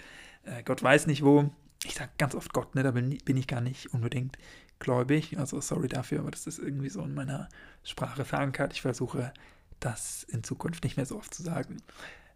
äh, 0.43 0.63
Gott 0.63 0.81
weiß 0.81 1.07
nicht 1.07 1.23
wo. 1.23 1.51
Ich 1.83 1.95
sage 1.95 2.11
ganz 2.17 2.33
oft 2.33 2.53
Gott, 2.53 2.75
ne, 2.75 2.83
da 2.83 2.91
bin, 2.91 3.17
bin, 3.25 3.35
ich 3.35 3.47
gar 3.47 3.59
nicht 3.59 3.93
unbedingt 3.93 4.37
gläubig. 4.79 5.37
Also 5.37 5.59
sorry 5.59 5.89
dafür, 5.89 6.19
aber 6.19 6.31
das 6.31 6.47
ist 6.47 6.59
irgendwie 6.59 6.89
so 6.89 7.01
in 7.01 7.13
meiner 7.13 7.49
Sprache 7.83 8.23
verankert. 8.23 8.71
Ich 8.71 8.81
versuche 8.81 9.33
das 9.81 10.23
in 10.23 10.43
Zukunft 10.43 10.85
nicht 10.85 10.95
mehr 10.95 11.05
so 11.05 11.17
oft 11.17 11.33
zu 11.33 11.43
sagen. 11.43 11.77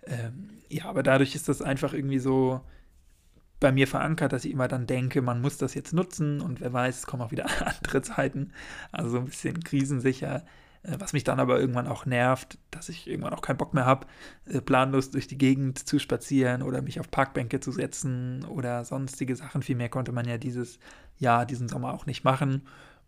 Ähm, 0.06 0.50
ja, 0.68 0.86
aber 0.86 1.04
dadurch 1.04 1.36
ist 1.36 1.48
das 1.48 1.62
einfach 1.62 1.94
irgendwie 1.94 2.20
so 2.20 2.62
bei 3.60 3.72
mir 3.72 3.88
verankert, 3.88 4.34
dass 4.34 4.46
ich 4.46 4.52
immer 4.52 4.68
dann 4.68 4.88
denke, 4.88 5.22
man 5.22 5.42
muss 5.42 5.58
das 5.58 5.74
jetzt 5.74 5.94
nutzen 5.94 6.42
und 6.42 6.62
wer 6.62 6.74
weiß, 6.74 7.00
es 7.00 7.08
kommen 7.08 7.24
auch 7.24 7.32
wieder 7.32 7.48
andere 7.66 8.02
Zeiten. 8.02 8.52
Also 8.92 9.10
so 9.12 9.18
ein 9.18 9.26
bisschen 9.26 9.64
krisensicher 9.64 10.44
äh, 10.84 10.98
was 11.00 11.14
mich 11.14 11.24
dann 11.24 11.40
aber 11.40 11.60
irgendwann 11.60 11.88
auch 11.88 12.06
nervt, 12.06 12.58
dass 12.72 12.90
ich 12.90 13.08
irgendwann 13.08 13.34
auch 13.34 13.42
keinen 13.42 13.58
Bock 13.58 13.74
mehr 13.74 13.86
habe, 13.86 14.08
äh, 14.46 14.62
planlos 14.62 15.12
durch 15.12 15.28
die 15.28 15.38
Gegend 15.38 15.88
zu 15.88 16.00
spazieren 16.00 16.62
oder 16.62 16.82
mich 16.82 17.00
auf 17.00 17.12
Parkbänke 17.12 17.60
zu 17.60 17.72
setzen 17.72 18.46
oder 18.46 18.86
sonstige 18.86 19.36
Sachen. 19.36 19.62
Viel 19.62 19.76
mehr 19.76 19.90
konnte 19.90 20.12
man 20.12 20.28
ja 20.28 20.38
dieses 20.38 20.80
Jahr, 21.18 21.46
diesen 21.46 21.68
Sommer 21.68 21.94
auch 21.94 22.06
nicht 22.06 22.24
machen. 22.24 22.64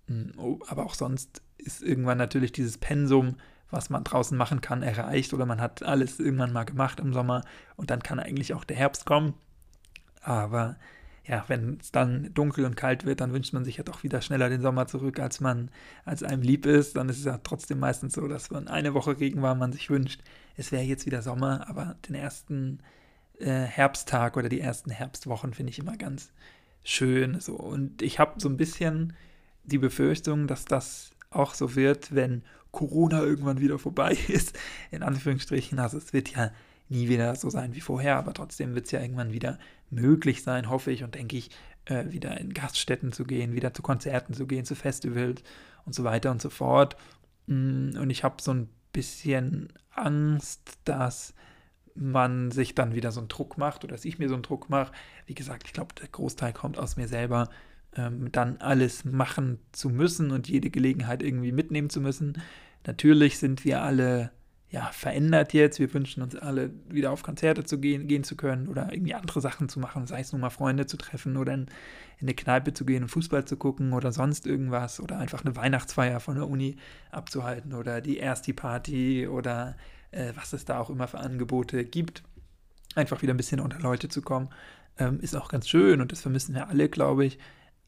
Mm, 0.07 0.31
oh, 0.37 0.59
aber 0.67 0.85
auch 0.85 0.93
sonst 0.93 1.41
ist 1.57 1.81
irgendwann 1.81 2.17
natürlich 2.17 2.51
dieses 2.51 2.77
Pensum, 2.77 3.35
was 3.71 3.89
man 3.89 4.03
draußen 4.03 4.37
machen 4.37 4.61
kann, 4.61 4.81
erreicht 4.81 5.33
oder 5.33 5.45
man 5.45 5.61
hat 5.61 5.83
alles 5.83 6.19
irgendwann 6.19 6.53
mal 6.53 6.63
gemacht 6.63 6.99
im 6.99 7.13
Sommer 7.13 7.43
und 7.75 7.91
dann 7.91 8.01
kann 8.01 8.19
eigentlich 8.19 8.53
auch 8.53 8.63
der 8.63 8.77
Herbst 8.77 9.05
kommen. 9.05 9.35
Aber 10.21 10.77
ja, 11.25 11.45
wenn 11.47 11.77
es 11.79 11.91
dann 11.91 12.33
dunkel 12.33 12.65
und 12.65 12.75
kalt 12.75 13.05
wird, 13.05 13.21
dann 13.21 13.33
wünscht 13.33 13.53
man 13.53 13.63
sich 13.63 13.77
ja 13.77 13.83
doch 13.83 14.03
wieder 14.03 14.21
schneller 14.21 14.49
den 14.49 14.61
Sommer 14.61 14.87
zurück, 14.87 15.19
als 15.19 15.39
man, 15.39 15.69
als 16.03 16.23
einem 16.23 16.41
lieb 16.41 16.65
ist. 16.65 16.95
Dann 16.95 17.07
ist 17.07 17.19
es 17.19 17.25
ja 17.25 17.39
trotzdem 17.43 17.79
meistens 17.79 18.13
so, 18.13 18.27
dass 18.27 18.49
man 18.49 18.67
eine 18.67 18.95
Woche 18.95 19.19
Regen 19.19 19.41
war, 19.41 19.53
man 19.53 19.71
sich 19.71 19.89
wünscht, 19.89 20.21
es 20.57 20.71
wäre 20.71 20.83
jetzt 20.83 21.05
wieder 21.05 21.21
Sommer, 21.21 21.69
aber 21.69 21.95
den 22.07 22.15
ersten 22.15 22.79
äh, 23.39 23.45
Herbsttag 23.45 24.37
oder 24.37 24.49
die 24.49 24.59
ersten 24.59 24.89
Herbstwochen 24.89 25.53
finde 25.53 25.71
ich 25.71 25.79
immer 25.79 25.97
ganz 25.97 26.31
schön. 26.83 27.39
So. 27.39 27.55
Und 27.55 28.01
ich 28.01 28.19
habe 28.19 28.39
so 28.41 28.49
ein 28.49 28.57
bisschen 28.57 29.13
die 29.63 29.77
Befürchtung, 29.77 30.47
dass 30.47 30.65
das 30.65 31.11
auch 31.29 31.53
so 31.53 31.75
wird, 31.75 32.15
wenn 32.15 32.43
Corona 32.71 33.21
irgendwann 33.21 33.59
wieder 33.59 33.79
vorbei 33.79 34.17
ist. 34.27 34.57
In 34.91 35.03
Anführungsstrichen, 35.03 35.79
also 35.79 35.97
es 35.97 36.11
wird 36.11 36.29
ja 36.29 36.51
nie 36.89 37.07
wieder 37.07 37.35
so 37.35 37.49
sein 37.49 37.75
wie 37.75 37.81
vorher, 37.81 38.17
aber 38.17 38.33
trotzdem 38.33 38.75
wird 38.75 38.85
es 38.85 38.91
ja 38.91 39.01
irgendwann 39.01 39.31
wieder 39.31 39.59
möglich 39.89 40.43
sein, 40.43 40.69
hoffe 40.69 40.91
ich 40.91 41.03
und 41.03 41.15
denke 41.15 41.37
ich, 41.37 41.51
äh, 41.85 42.05
wieder 42.11 42.39
in 42.39 42.53
Gaststätten 42.53 43.11
zu 43.11 43.23
gehen, 43.23 43.53
wieder 43.53 43.73
zu 43.73 43.81
Konzerten 43.81 44.33
zu 44.33 44.47
gehen, 44.47 44.65
zu 44.65 44.75
Festivals 44.75 45.43
und 45.85 45.93
so 45.93 46.03
weiter 46.03 46.31
und 46.31 46.41
so 46.41 46.49
fort. 46.49 46.95
Mm, 47.47 47.97
und 47.97 48.09
ich 48.09 48.23
habe 48.23 48.41
so 48.41 48.53
ein 48.53 48.69
bisschen 48.91 49.71
Angst, 49.91 50.79
dass 50.85 51.33
man 51.95 52.51
sich 52.51 52.75
dann 52.75 52.95
wieder 52.95 53.11
so 53.11 53.19
einen 53.19 53.27
Druck 53.27 53.57
macht 53.57 53.83
oder 53.83 53.93
dass 53.93 54.05
ich 54.05 54.19
mir 54.19 54.29
so 54.29 54.35
einen 54.35 54.43
Druck 54.43 54.69
mache. 54.69 54.93
Wie 55.25 55.35
gesagt, 55.35 55.63
ich 55.65 55.73
glaube, 55.73 55.93
der 55.95 56.07
Großteil 56.07 56.53
kommt 56.53 56.77
aus 56.77 56.95
mir 56.95 57.07
selber, 57.07 57.49
ähm, 57.95 58.31
dann 58.31 58.57
alles 58.57 59.05
machen 59.05 59.59
zu 59.71 59.89
müssen 59.89 60.31
und 60.31 60.47
jede 60.47 60.69
Gelegenheit 60.69 61.21
irgendwie 61.21 61.51
mitnehmen 61.51 61.89
zu 61.89 62.01
müssen. 62.01 62.41
Natürlich 62.85 63.39
sind 63.39 63.65
wir 63.65 63.81
alle 63.81 64.31
ja, 64.71 64.91
verändert 64.93 65.53
jetzt. 65.53 65.79
Wir 65.79 65.91
wünschen 65.93 66.21
uns 66.21 66.35
alle, 66.35 66.71
wieder 66.89 67.11
auf 67.11 67.23
Konzerte 67.23 67.63
zu 67.63 67.79
gehen, 67.79 68.07
gehen 68.07 68.23
zu 68.23 68.35
können 68.35 68.67
oder 68.67 68.91
irgendwie 68.91 69.15
andere 69.15 69.41
Sachen 69.41 69.67
zu 69.67 69.79
machen, 69.79 70.05
sei 70.05 70.19
es 70.19 70.31
nur 70.31 70.39
mal 70.39 70.51
Freunde 70.51 70.85
zu 70.85 70.97
treffen 70.97 71.37
oder 71.37 71.53
in, 71.53 71.61
in 72.19 72.27
eine 72.27 72.35
Kneipe 72.35 72.73
zu 72.73 72.85
gehen 72.85 73.03
und 73.03 73.09
Fußball 73.09 73.45
zu 73.45 73.57
gucken 73.57 73.93
oder 73.93 74.11
sonst 74.11 74.45
irgendwas 74.45 74.99
oder 74.99 75.17
einfach 75.17 75.43
eine 75.43 75.55
Weihnachtsfeier 75.55 76.19
von 76.19 76.35
der 76.35 76.47
Uni 76.47 76.77
abzuhalten 77.11 77.73
oder 77.73 77.99
die 78.01 78.19
Ersti-Party 78.19 79.27
oder 79.27 79.75
äh, 80.11 80.33
was 80.35 80.53
es 80.53 80.65
da 80.65 80.79
auch 80.79 80.91
immer 80.91 81.07
für 81.07 81.19
Angebote 81.19 81.83
gibt. 81.83 82.23
Einfach 82.93 83.23
wieder 83.23 83.33
ein 83.33 83.37
bisschen 83.37 83.59
unter 83.59 83.79
Leute 83.79 84.07
zu 84.07 84.21
kommen, 84.21 84.49
ähm, 84.99 85.19
ist 85.19 85.35
auch 85.35 85.49
ganz 85.49 85.67
schön 85.67 85.99
und 85.99 86.11
das 86.11 86.21
vermissen 86.21 86.53
wir 86.53 86.67
alle, 86.67 86.89
glaube 86.89 87.25
ich. 87.25 87.39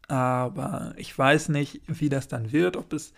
Aber 0.08 0.94
ich 0.98 1.16
weiß 1.16 1.50
nicht, 1.50 1.82
wie 1.88 2.10
das 2.10 2.28
dann 2.28 2.52
wird, 2.52 2.76
ob 2.76 2.92
es 2.92 3.14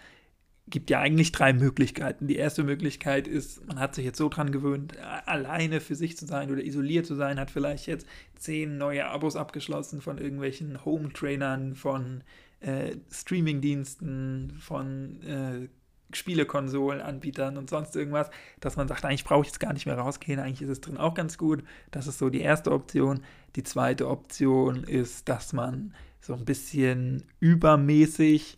gibt 0.67 0.89
ja 0.89 0.99
eigentlich 0.99 1.31
drei 1.31 1.53
Möglichkeiten. 1.53 2.27
Die 2.27 2.37
erste 2.37 2.63
Möglichkeit 2.63 3.27
ist, 3.27 3.65
man 3.67 3.79
hat 3.79 3.95
sich 3.95 4.05
jetzt 4.05 4.17
so 4.17 4.29
dran 4.29 4.51
gewöhnt, 4.51 4.97
alleine 5.25 5.81
für 5.81 5.95
sich 5.95 6.17
zu 6.17 6.25
sein 6.25 6.51
oder 6.51 6.63
isoliert 6.63 7.05
zu 7.05 7.15
sein, 7.15 7.39
hat 7.39 7.51
vielleicht 7.51 7.87
jetzt 7.87 8.07
zehn 8.35 8.77
neue 8.77 9.05
Abos 9.05 9.35
abgeschlossen 9.35 10.01
von 10.01 10.17
irgendwelchen 10.17 10.83
Home-Trainern, 10.85 11.75
von 11.75 12.23
äh, 12.61 12.95
Streaming-Diensten, 13.11 14.57
von 14.59 15.21
äh, 15.23 15.67
Spielekonsolenanbietern 16.15 17.57
und 17.57 17.69
sonst 17.69 17.95
irgendwas, 17.95 18.29
dass 18.59 18.77
man 18.77 18.87
sagt, 18.87 19.03
eigentlich 19.03 19.25
brauche 19.25 19.41
ich 19.41 19.47
jetzt 19.47 19.59
gar 19.59 19.73
nicht 19.73 19.85
mehr 19.85 19.97
rausgehen, 19.97 20.39
eigentlich 20.39 20.61
ist 20.61 20.69
es 20.69 20.81
drin 20.81 20.97
auch 20.97 21.13
ganz 21.13 21.37
gut. 21.37 21.63
Das 21.91 22.07
ist 22.07 22.19
so 22.19 22.29
die 22.29 22.41
erste 22.41 22.71
Option. 22.71 23.21
Die 23.55 23.63
zweite 23.63 24.07
Option 24.07 24.83
ist, 24.83 25.27
dass 25.27 25.53
man 25.53 25.93
so 26.21 26.33
ein 26.33 26.45
bisschen 26.45 27.23
übermäßig 27.39 28.57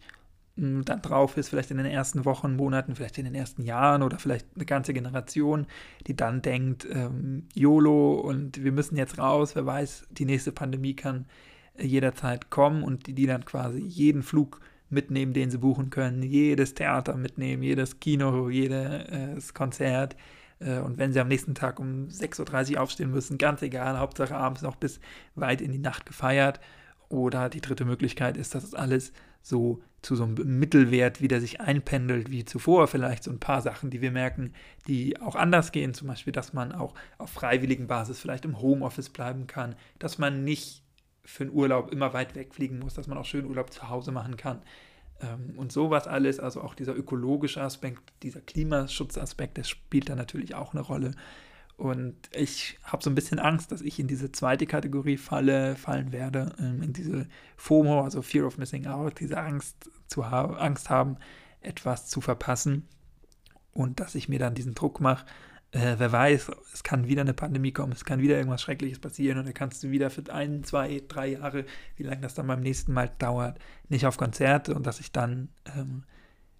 dann 0.58 1.02
drauf 1.02 1.36
ist, 1.36 1.50
vielleicht 1.50 1.72
in 1.72 1.78
den 1.78 1.86
ersten 1.86 2.24
Wochen, 2.24 2.56
Monaten, 2.56 2.96
vielleicht 2.96 3.18
in 3.18 3.26
den 3.26 3.36
ersten 3.36 3.62
Jahren 3.62 4.04
oder 4.04 4.20
vielleicht 4.20 4.48
eine 4.56 4.66
ganze 4.66 4.94
Generation, 4.94 5.68
die 6.08 6.16
dann 6.16 6.42
denkt, 6.42 6.88
ähm, 6.90 7.48
YOLO 7.54 8.16
und 8.22 8.64
wir 8.64 8.72
müssen 8.72 8.96
jetzt 8.96 9.18
raus, 9.18 9.56
wer 9.56 9.66
weiß, 9.66 10.08
die 10.12 10.26
nächste 10.26 10.54
Pandemie 10.54 10.96
kann 10.96 11.26
äh, 11.76 11.86
jederzeit 11.86 12.50
kommen 12.50 12.84
und 12.84 13.08
die, 13.08 13.14
die 13.14 13.26
dann 13.26 13.44
quasi 13.44 13.80
jeden 13.80 14.24
Flug 14.24 14.62
mitnehmen, 14.90 15.34
den 15.34 15.52
sie 15.52 15.58
buchen 15.58 15.90
können, 15.90 16.24
jedes 16.24 16.74
Theater 16.74 17.16
mitnehmen, 17.16 17.62
jedes 17.62 18.00
Kino, 18.00 18.50
jedes 18.50 19.54
Konzert. 19.54 20.16
Äh, 20.60 20.80
und 20.80 20.98
wenn 20.98 21.12
sie 21.12 21.20
am 21.20 21.28
nächsten 21.28 21.56
Tag 21.56 21.80
um 21.80 22.08
6.30 22.08 22.76
Uhr 22.76 22.82
aufstehen 22.82 23.12
müssen, 23.12 23.38
ganz 23.38 23.62
egal, 23.62 24.00
Hauptsache 24.00 24.36
abends 24.36 24.62
noch 24.62 24.76
bis 24.76 25.02
weit 25.36 25.60
in 25.60 25.74
die 25.74 25.80
Nacht 25.80 26.06
gefeiert. 26.06 26.62
Oder 27.10 27.50
die 27.50 27.62
dritte 27.62 27.86
Möglichkeit 27.86 28.38
ist, 28.38 28.56
dass 28.56 28.64
es 28.64 28.74
alles 28.74 29.14
so 29.42 29.82
zu 30.02 30.16
so 30.16 30.24
einem 30.24 30.60
Mittelwert 30.60 31.22
wieder 31.22 31.40
sich 31.40 31.62
einpendelt 31.62 32.30
wie 32.30 32.46
zuvor. 32.46 32.88
Vielleicht 32.88 33.24
so 33.24 33.32
ein 33.32 33.40
paar 33.40 33.62
Sachen, 33.62 33.90
die 33.90 34.02
wir 34.02 34.12
merken, 34.12 34.54
die 34.88 35.20
auch 35.20 35.36
anders 35.36 35.72
gehen. 35.72 35.94
Zum 35.94 36.08
Beispiel, 36.08 36.34
dass 36.34 36.54
man 36.54 36.72
auch 36.72 36.94
auf 37.18 37.32
freiwilligen 37.32 37.88
Basis 37.88 38.20
vielleicht 38.20 38.46
im 38.46 38.60
Homeoffice 38.62 39.10
bleiben 39.10 39.48
kann, 39.48 39.76
dass 40.00 40.18
man 40.18 40.44
nicht 40.44 40.84
für 41.24 41.44
einen 41.44 41.54
Urlaub 41.54 41.92
immer 41.92 42.14
weit 42.14 42.36
wegfliegen 42.36 42.80
muss, 42.80 42.94
dass 42.94 43.08
man 43.08 43.18
auch 43.18 43.26
schön 43.26 43.46
Urlaub 43.46 43.74
zu 43.74 43.90
Hause 43.90 44.12
machen 44.12 44.38
kann. 44.38 44.62
Ähm, 45.22 45.54
und 45.58 45.72
sowas 45.72 46.08
alles, 46.08 46.40
also 46.40 46.62
auch 46.62 46.76
dieser 46.76 46.96
ökologische 46.96 47.62
Aspekt, 47.62 48.02
dieser 48.22 48.42
Klimaschutzaspekt, 48.42 49.58
das 49.58 49.70
spielt 49.70 50.10
da 50.10 50.16
natürlich 50.16 50.56
auch 50.56 50.74
eine 50.74 50.82
Rolle. 50.82 51.12
Und 51.78 52.16
ich 52.34 52.80
habe 52.84 53.04
so 53.04 53.10
ein 53.10 53.16
bisschen 53.16 53.40
Angst, 53.40 53.72
dass 53.72 53.82
ich 53.82 54.00
in 54.00 54.08
diese 54.08 54.32
zweite 54.32 54.66
Kategorie 54.66 55.18
falle, 55.18 55.76
fallen 55.76 56.14
werde, 56.14 56.56
ähm, 56.60 56.82
in 56.82 56.94
diese 56.94 57.28
FOMO, 57.58 58.02
also 58.02 58.22
Fear 58.22 58.46
of 58.46 58.58
Missing 58.58 58.88
Out, 58.88 59.20
diese 59.20 59.38
Angst, 59.38 59.90
zu 60.08 60.30
ha 60.30 60.46
Angst 60.46 60.90
haben, 60.90 61.18
etwas 61.60 62.08
zu 62.08 62.22
verpassen. 62.22 62.88
Und 63.74 64.00
dass 64.00 64.16
ich 64.16 64.30
mir 64.30 64.40
dann 64.40 64.56
diesen 64.56 64.74
Druck 64.74 65.02
mache, 65.02 65.26
äh, 65.76 65.96
wer 65.98 66.12
weiß, 66.12 66.52
es 66.74 66.84
kann 66.84 67.08
wieder 67.08 67.22
eine 67.22 67.34
Pandemie 67.34 67.74
kommen, 67.74 67.92
es 67.92 68.06
kann 68.06 68.22
wieder 68.22 68.38
irgendwas 68.38 68.62
Schreckliches 68.62 69.00
passieren 69.00 69.40
und 69.40 69.46
dann 69.46 69.54
kannst 69.54 69.84
du 69.84 69.92
wieder 69.92 70.10
für 70.10 70.24
ein, 70.34 70.64
zwei, 70.64 71.02
drei 71.06 71.28
Jahre, 71.34 71.66
wie 71.98 72.04
lange 72.04 72.22
das 72.22 72.34
dann 72.34 72.48
beim 72.48 72.62
nächsten 72.62 72.94
Mal 72.94 73.12
dauert, 73.20 73.60
nicht 73.90 74.06
auf 74.06 74.16
Konzerte 74.16 74.74
und 74.74 74.88
dass 74.88 75.02
ich 75.02 75.12
dann 75.12 75.50
ähm, 75.76 76.04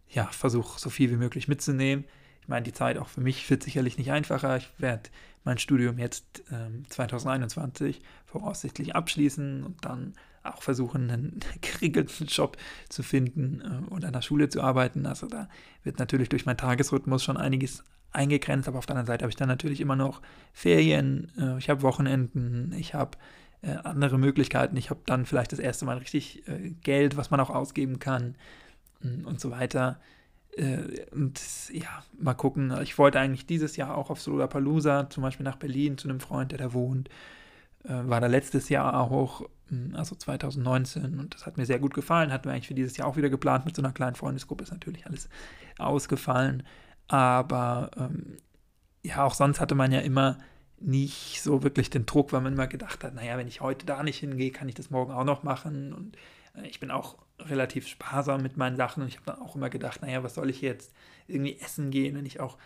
ja 0.10 0.26
versuche, 0.26 0.78
so 0.80 0.90
viel 0.90 1.10
wie 1.12 1.16
möglich 1.16 1.48
mitzunehmen. 1.48 2.04
Ich 2.46 2.50
meine, 2.50 2.64
die 2.64 2.74
Zeit 2.74 3.00
auch 3.00 3.08
für 3.08 3.22
mich 3.22 3.50
wird 3.50 3.64
sicherlich 3.64 3.98
nicht 3.98 4.12
einfacher. 4.12 4.58
Ich 4.58 4.70
werde 4.78 5.10
mein 5.46 5.58
Studium 5.58 5.98
jetzt 5.98 6.44
ähm, 6.52 6.84
2021 6.90 8.02
voraussichtlich 8.28 8.96
abschließen 8.96 9.64
und 9.64 9.84
dann 9.84 10.14
auch 10.44 10.62
versuchen, 10.62 11.10
einen 11.10 11.40
geregelten 11.62 12.28
Job 12.28 12.58
zu 12.88 13.02
finden 13.02 13.62
äh, 13.62 13.92
und 13.92 14.06
an 14.06 14.14
der 14.14 14.22
Schule 14.22 14.48
zu 14.48 14.62
arbeiten. 14.62 15.08
Also 15.08 15.26
da 15.26 15.50
wird 15.82 15.98
natürlich 15.98 16.30
durch 16.30 16.46
meinen 16.46 16.58
Tagesrhythmus 16.58 17.24
schon 17.24 17.36
einiges 17.36 17.84
eingegrenzt, 18.12 18.68
aber 18.68 18.78
auf 18.78 18.86
der 18.86 18.96
anderen 18.96 19.08
Seite 19.08 19.24
habe 19.24 19.32
ich 19.32 19.38
dann 19.38 19.48
natürlich 19.48 19.82
immer 19.82 19.96
noch 19.96 20.22
Ferien, 20.54 21.32
äh, 21.40 21.58
ich 21.58 21.68
habe 21.68 21.82
Wochenenden, 21.82 22.74
ich 22.78 22.94
habe 22.94 23.18
äh, 23.64 23.78
andere 23.84 24.20
Möglichkeiten, 24.20 24.78
ich 24.78 24.92
habe 24.92 25.00
dann 25.08 25.26
vielleicht 25.26 25.52
das 25.52 25.58
erste 25.58 25.86
Mal 25.86 25.98
richtig 25.98 26.48
äh, 26.48 26.76
Geld, 26.84 27.18
was 27.18 27.32
man 27.32 27.40
auch 27.40 27.50
ausgeben 27.50 27.98
kann 27.98 28.36
mm, 29.02 29.26
und 29.26 29.40
so 29.40 29.50
weiter. 29.50 30.00
Äh, 30.56 31.06
und 31.12 31.42
ja, 31.72 32.04
mal 32.18 32.34
gucken. 32.34 32.74
Ich 32.82 32.98
wollte 32.98 33.20
eigentlich 33.20 33.46
dieses 33.46 33.76
Jahr 33.76 33.98
auch 33.98 34.10
auf 34.10 34.26
Lollapalooza, 34.26 35.10
zum 35.10 35.24
Beispiel 35.24 35.44
nach 35.44 35.58
Berlin 35.58 35.98
zu 35.98 36.08
einem 36.08 36.20
Freund, 36.20 36.52
der 36.52 36.60
da 36.60 36.74
wohnt. 36.74 37.10
Äh, 37.84 38.08
war 38.08 38.22
da 38.22 38.28
letztes 38.28 38.70
Jahr 38.70 39.00
auch, 39.00 39.42
mm, 39.70 39.96
also 39.96 40.16
2019, 40.16 41.20
und 41.20 41.36
das 41.36 41.46
hat 41.46 41.58
mir 41.58 41.66
sehr 41.66 41.80
gut 41.80 41.94
gefallen. 41.94 42.32
Hatten 42.32 42.46
wir 42.46 42.54
eigentlich 42.54 42.68
für 42.68 42.74
dieses 42.74 42.98
Jahr 42.98 43.08
auch 43.08 43.18
wieder 43.18 43.30
geplant 43.30 43.66
mit 43.66 43.76
so 43.76 43.82
einer 43.82 43.94
kleinen 43.94 44.16
Freundesgruppe. 44.16 44.64
Ist 44.64 44.72
natürlich 44.72 45.06
alles 45.06 45.30
ausgefallen. 45.78 46.64
Aber 47.08 47.92
ähm, 47.98 48.38
ja, 49.04 49.24
auch 49.24 49.34
sonst 49.34 49.60
hatte 49.60 49.76
man 49.76 49.92
ja 49.92 50.00
immer 50.00 50.40
nicht 50.80 51.42
so 51.42 51.64
wirklich 51.64 51.90
den 51.90 52.06
Druck, 52.06 52.34
weil 52.34 52.42
man 52.42 52.54
immer 52.54 52.68
gedacht 52.68 53.04
hat, 53.04 53.14
naja, 53.14 53.38
wenn 53.38 53.48
ich 53.48 53.62
heute 53.62 53.86
da 53.86 54.04
nicht 54.04 54.20
hingehe, 54.20 54.52
kann 54.52 54.68
ich 54.70 54.76
das 54.76 54.90
morgen 54.90 55.14
auch 55.14 55.24
noch 55.24 55.44
machen. 55.44 55.94
Und 55.94 56.18
äh, 56.56 56.68
ich 56.68 56.80
bin 56.80 56.92
auch 56.92 57.18
relativ 57.40 57.88
sparsam 57.88 58.42
mit 58.42 58.58
meinen 58.58 58.78
Sachen 58.78 59.04
und 59.04 59.10
ich 59.10 59.18
habe 59.18 59.26
dann 59.26 59.40
auch 59.40 59.56
immer 59.56 59.70
gedacht, 59.70 60.02
naja, 60.02 60.24
was 60.24 60.36
soll 60.36 60.50
ich 60.50 60.62
jetzt 60.62 60.94
irgendwie 61.28 61.58
essen 61.60 61.92
gehen, 61.92 62.16
wenn 62.16 62.26
ich 62.26 62.40
auch 62.40 62.58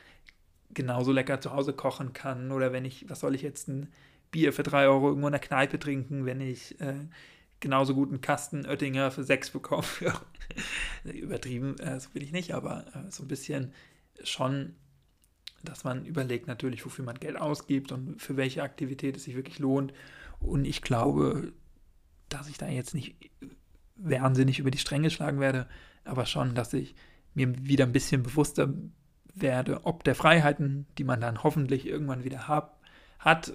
genauso 0.73 1.11
lecker 1.11 1.41
zu 1.41 1.51
Hause 1.51 1.73
kochen 1.73 2.13
kann 2.13 2.51
oder 2.51 2.71
wenn 2.71 2.85
ich, 2.85 3.09
was 3.09 3.19
soll 3.19 3.35
ich 3.35 3.41
jetzt 3.41 3.67
ein 3.67 3.91
Bier 4.31 4.53
für 4.53 4.63
drei 4.63 4.87
Euro 4.87 5.09
irgendwo 5.09 5.27
in 5.27 5.33
der 5.33 5.41
Kneipe 5.41 5.79
trinken, 5.79 6.25
wenn 6.25 6.39
ich 6.39 6.79
äh, 6.79 7.07
genauso 7.59 7.95
gut 7.95 8.09
einen 8.09 8.21
Kasten 8.21 8.65
Oettinger 8.65 9.11
für 9.11 9.23
sechs 9.23 9.49
bekomme. 9.49 9.85
Übertrieben, 11.03 11.77
äh, 11.79 11.99
so 11.99 12.13
will 12.13 12.23
ich 12.23 12.31
nicht, 12.31 12.53
aber 12.53 12.85
äh, 12.93 13.11
so 13.11 13.23
ein 13.23 13.27
bisschen 13.27 13.73
schon, 14.23 14.75
dass 15.63 15.83
man 15.83 16.05
überlegt 16.05 16.47
natürlich, 16.47 16.85
wofür 16.85 17.03
man 17.03 17.19
Geld 17.19 17.37
ausgibt 17.37 17.91
und 17.91 18.21
für 18.21 18.37
welche 18.37 18.63
Aktivität 18.63 19.17
es 19.17 19.23
sich 19.23 19.35
wirklich 19.35 19.59
lohnt. 19.59 19.93
Und 20.39 20.65
ich 20.65 20.81
glaube, 20.81 21.51
dass 22.29 22.47
ich 22.47 22.57
da 22.57 22.67
jetzt 22.69 22.93
nicht 22.93 23.15
wahnsinnig 23.99 24.59
über 24.59 24.71
die 24.71 24.77
Stränge 24.77 25.09
schlagen 25.09 25.39
werde, 25.39 25.67
aber 26.05 26.25
schon, 26.25 26.55
dass 26.55 26.73
ich 26.73 26.95
mir 27.33 27.53
wieder 27.67 27.85
ein 27.85 27.91
bisschen 27.91 28.23
bewusster 28.23 28.73
werde, 29.33 29.85
ob 29.85 30.03
der 30.03 30.15
Freiheiten, 30.15 30.87
die 30.97 31.03
man 31.03 31.21
dann 31.21 31.43
hoffentlich 31.43 31.87
irgendwann 31.87 32.23
wieder 32.23 32.47
hab, 32.47 32.79
hat, 33.19 33.53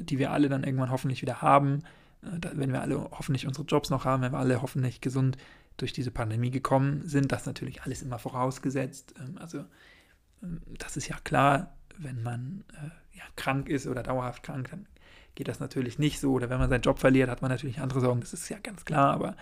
die 0.00 0.18
wir 0.18 0.30
alle 0.30 0.48
dann 0.48 0.64
irgendwann 0.64 0.90
hoffentlich 0.90 1.22
wieder 1.22 1.42
haben, 1.42 1.82
äh, 2.22 2.48
wenn 2.52 2.72
wir 2.72 2.80
alle 2.80 3.10
hoffentlich 3.10 3.46
unsere 3.46 3.66
Jobs 3.66 3.90
noch 3.90 4.04
haben, 4.04 4.22
wenn 4.22 4.32
wir 4.32 4.38
alle 4.38 4.62
hoffentlich 4.62 5.00
gesund 5.00 5.36
durch 5.76 5.92
diese 5.92 6.10
Pandemie 6.10 6.50
gekommen 6.50 7.02
sind, 7.06 7.32
das 7.32 7.46
natürlich 7.46 7.82
alles 7.82 8.02
immer 8.02 8.18
vorausgesetzt. 8.18 9.14
Ähm, 9.18 9.36
also 9.38 9.64
das 10.78 10.96
ist 10.96 11.08
ja 11.08 11.16
klar, 11.22 11.76
wenn 11.98 12.22
man 12.22 12.64
äh, 12.72 13.18
ja, 13.18 13.24
krank 13.36 13.68
ist 13.68 13.86
oder 13.86 14.02
dauerhaft 14.02 14.42
krank, 14.42 14.68
dann 14.70 14.86
geht 15.34 15.48
das 15.48 15.60
natürlich 15.60 15.98
nicht 15.98 16.20
so. 16.20 16.32
Oder 16.32 16.50
wenn 16.50 16.58
man 16.58 16.70
seinen 16.70 16.82
Job 16.82 16.98
verliert, 16.98 17.30
hat 17.30 17.42
man 17.42 17.50
natürlich 17.50 17.80
andere 17.80 18.00
Sorgen, 18.00 18.20
das 18.20 18.32
ist 18.32 18.48
ja 18.48 18.58
ganz 18.58 18.84
klar, 18.84 19.12
aber 19.12 19.36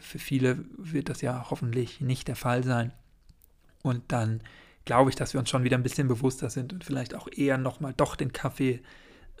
für 0.00 0.18
viele 0.18 0.64
wird 0.76 1.08
das 1.08 1.20
ja 1.20 1.46
hoffentlich 1.50 2.00
nicht 2.00 2.28
der 2.28 2.36
Fall 2.36 2.64
sein. 2.64 2.92
Und 3.82 4.02
dann 4.08 4.40
glaube 4.84 5.10
ich, 5.10 5.16
dass 5.16 5.34
wir 5.34 5.40
uns 5.40 5.50
schon 5.50 5.64
wieder 5.64 5.76
ein 5.76 5.82
bisschen 5.82 6.08
bewusster 6.08 6.50
sind 6.50 6.72
und 6.72 6.84
vielleicht 6.84 7.14
auch 7.14 7.28
eher 7.30 7.58
nochmal 7.58 7.92
doch 7.96 8.16
den 8.16 8.32
Kaffee 8.32 8.80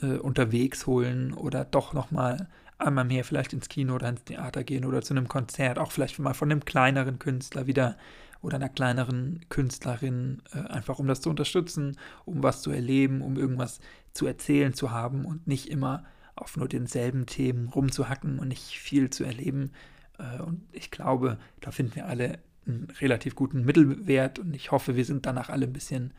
äh, 0.02 0.18
unterwegs 0.18 0.86
holen 0.86 1.32
oder 1.32 1.64
doch 1.64 1.92
nochmal 1.92 2.48
einmal 2.78 3.04
mehr 3.04 3.24
vielleicht 3.24 3.52
ins 3.52 3.68
Kino 3.68 3.94
oder 3.94 4.08
ins 4.08 4.24
Theater 4.24 4.62
gehen 4.62 4.84
oder 4.84 5.02
zu 5.02 5.14
einem 5.14 5.28
Konzert, 5.28 5.78
auch 5.78 5.90
vielleicht 5.90 6.18
mal 6.18 6.34
von 6.34 6.50
einem 6.50 6.64
kleineren 6.64 7.18
Künstler 7.18 7.66
wieder 7.66 7.96
oder 8.40 8.56
einer 8.56 8.68
kleineren 8.68 9.40
Künstlerin, 9.48 10.42
äh, 10.52 10.60
einfach 10.68 10.98
um 10.98 11.08
das 11.08 11.20
zu 11.20 11.30
unterstützen, 11.30 11.96
um 12.24 12.42
was 12.42 12.62
zu 12.62 12.70
erleben, 12.70 13.22
um 13.22 13.36
irgendwas 13.36 13.80
zu 14.12 14.26
erzählen 14.26 14.74
zu 14.74 14.90
haben 14.90 15.24
und 15.24 15.46
nicht 15.46 15.68
immer 15.68 16.04
auf 16.36 16.56
nur 16.56 16.68
denselben 16.68 17.26
Themen 17.26 17.68
rumzuhacken 17.68 18.38
und 18.38 18.48
nicht 18.48 18.78
viel 18.78 19.10
zu 19.10 19.24
erleben. 19.24 19.72
Äh, 20.18 20.42
und 20.42 20.62
ich 20.72 20.90
glaube, 20.90 21.38
da 21.60 21.70
finden 21.70 21.94
wir 21.96 22.06
alle 22.06 22.38
einen 22.66 22.88
relativ 23.00 23.34
guten 23.34 23.64
Mittelwert 23.64 24.38
und 24.38 24.54
ich 24.54 24.70
hoffe, 24.70 24.96
wir 24.96 25.04
sind 25.04 25.26
danach 25.26 25.48
alle 25.48 25.66
ein 25.66 25.72
bisschen, 25.72 26.12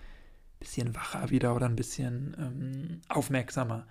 bisschen 0.60 0.96
wacher 0.96 1.30
wieder 1.30 1.56
oder 1.56 1.68
ein 1.68 1.76
bisschen 1.76 2.36
ähm, 2.40 3.02
aufmerksamer, 3.08 3.86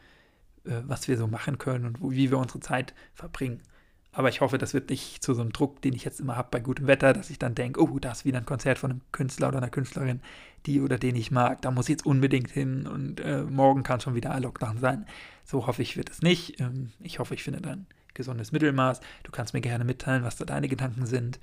äh, 0.65 0.83
was 0.87 1.09
wir 1.09 1.17
so 1.17 1.27
machen 1.27 1.59
können 1.59 1.85
und 1.85 2.01
wo, 2.01 2.11
wie 2.11 2.31
wir 2.31 2.39
unsere 2.39 2.61
Zeit 2.61 2.95
verbringen. 3.15 3.63
Aber 4.11 4.31
ich 4.31 4.41
hoffe, 4.41 4.59
das 4.59 4.75
wird 4.75 4.91
nicht 4.91 5.23
zu 5.23 5.35
so 5.35 5.43
einem 5.43 5.53
Druck, 5.53 5.83
den 5.83 5.95
ich 5.95 6.05
jetzt 6.05 6.19
immer 6.19 6.35
habe 6.35 6.49
bei 6.51 6.61
gutem 6.61 6.87
Wetter, 6.87 7.13
dass 7.13 7.31
ich 7.31 7.39
dann 7.39 7.55
denke, 7.55 7.81
oh, 7.81 7.99
da 7.99 8.11
ist 8.11 8.25
wieder 8.25 8.39
ein 8.39 8.47
Konzert 8.47 8.79
von 8.79 8.91
einem 8.91 9.01
Künstler 9.13 9.49
oder 9.49 9.59
einer 9.59 9.71
Künstlerin, 9.71 10.23
die 10.67 10.81
oder 10.81 10.99
den 10.99 11.15
ich 11.15 11.31
mag, 11.31 11.63
da 11.63 11.71
muss 11.71 11.87
ich 11.87 11.91
jetzt 11.91 12.07
unbedingt 12.07 12.51
hin 12.51 12.87
und 12.87 13.21
äh, 13.21 13.43
morgen 13.43 13.83
kann 13.83 14.01
schon 14.01 14.15
wieder 14.15 14.33
ein 14.33 14.43
Lockdown 14.43 14.79
sein. 14.79 15.07
So 15.45 15.67
hoffe 15.67 15.83
ich, 15.83 15.97
wird 15.97 16.11
es 16.11 16.23
nicht. 16.23 16.61
Ähm, 16.61 16.91
ich 17.01 17.19
hoffe, 17.19 17.35
ich 17.35 17.45
finde 17.45 17.61
dann 17.61 17.87
gesundes 18.19 18.53
Mittelmaß. 18.53 19.01
Du 19.23 19.31
kannst 19.31 19.55
mir 19.55 19.63
gerne 19.63 19.85
mitteilen, 19.85 20.23
was 20.23 20.37
da 20.37 20.45
deine 20.45 20.69
Gedanken 20.69 21.07
sind. 21.07 21.41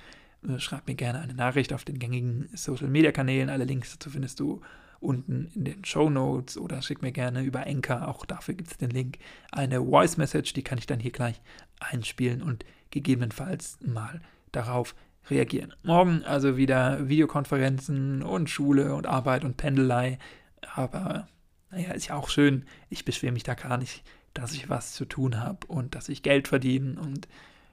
Äh, 0.47 0.59
schreib 0.59 0.87
mir 0.87 0.95
gerne 0.95 1.19
eine 1.19 1.33
Nachricht 1.33 1.73
auf 1.73 1.83
den 1.83 1.97
gängigen 1.97 2.49
Social 2.53 2.87
Media 2.87 3.11
Kanälen. 3.11 3.49
Alle 3.49 3.65
Links 3.65 3.91
dazu 3.91 4.11
findest 4.11 4.39
du 4.39 4.61
unten 4.99 5.51
in 5.55 5.65
den 5.65 5.85
Show 5.85 6.09
Notes 6.09 6.57
oder 6.57 6.81
schick 6.81 7.01
mir 7.01 7.11
gerne 7.11 7.43
über 7.43 7.65
Enker, 7.67 8.07
auch 8.07 8.25
dafür 8.25 8.55
gibt 8.55 8.71
es 8.71 8.77
den 8.77 8.89
Link, 8.89 9.17
eine 9.51 9.83
Voice 9.83 10.17
Message, 10.17 10.53
die 10.53 10.63
kann 10.63 10.77
ich 10.77 10.87
dann 10.87 10.99
hier 10.99 11.11
gleich 11.11 11.41
einspielen 11.79 12.41
und 12.41 12.65
gegebenenfalls 12.91 13.77
mal 13.81 14.21
darauf 14.51 14.95
reagieren. 15.29 15.73
Morgen 15.83 16.23
also 16.23 16.57
wieder 16.57 17.07
Videokonferenzen 17.07 18.23
und 18.23 18.49
Schule 18.49 18.95
und 18.95 19.05
Arbeit 19.05 19.43
und 19.43 19.57
Pendelei. 19.57 20.17
Aber 20.73 21.27
naja, 21.71 21.91
ist 21.91 22.07
ja 22.07 22.15
auch 22.15 22.29
schön. 22.29 22.65
Ich 22.89 23.05
beschwere 23.05 23.33
mich 23.33 23.43
da 23.43 23.53
gar 23.53 23.77
nicht, 23.77 24.03
dass 24.35 24.53
ich 24.53 24.69
was 24.69 24.93
zu 24.93 25.05
tun 25.05 25.39
habe 25.39 25.65
und 25.67 25.95
dass 25.95 26.09
ich 26.09 26.21
Geld 26.21 26.47
verdiene. 26.47 26.99
Und 26.99 27.27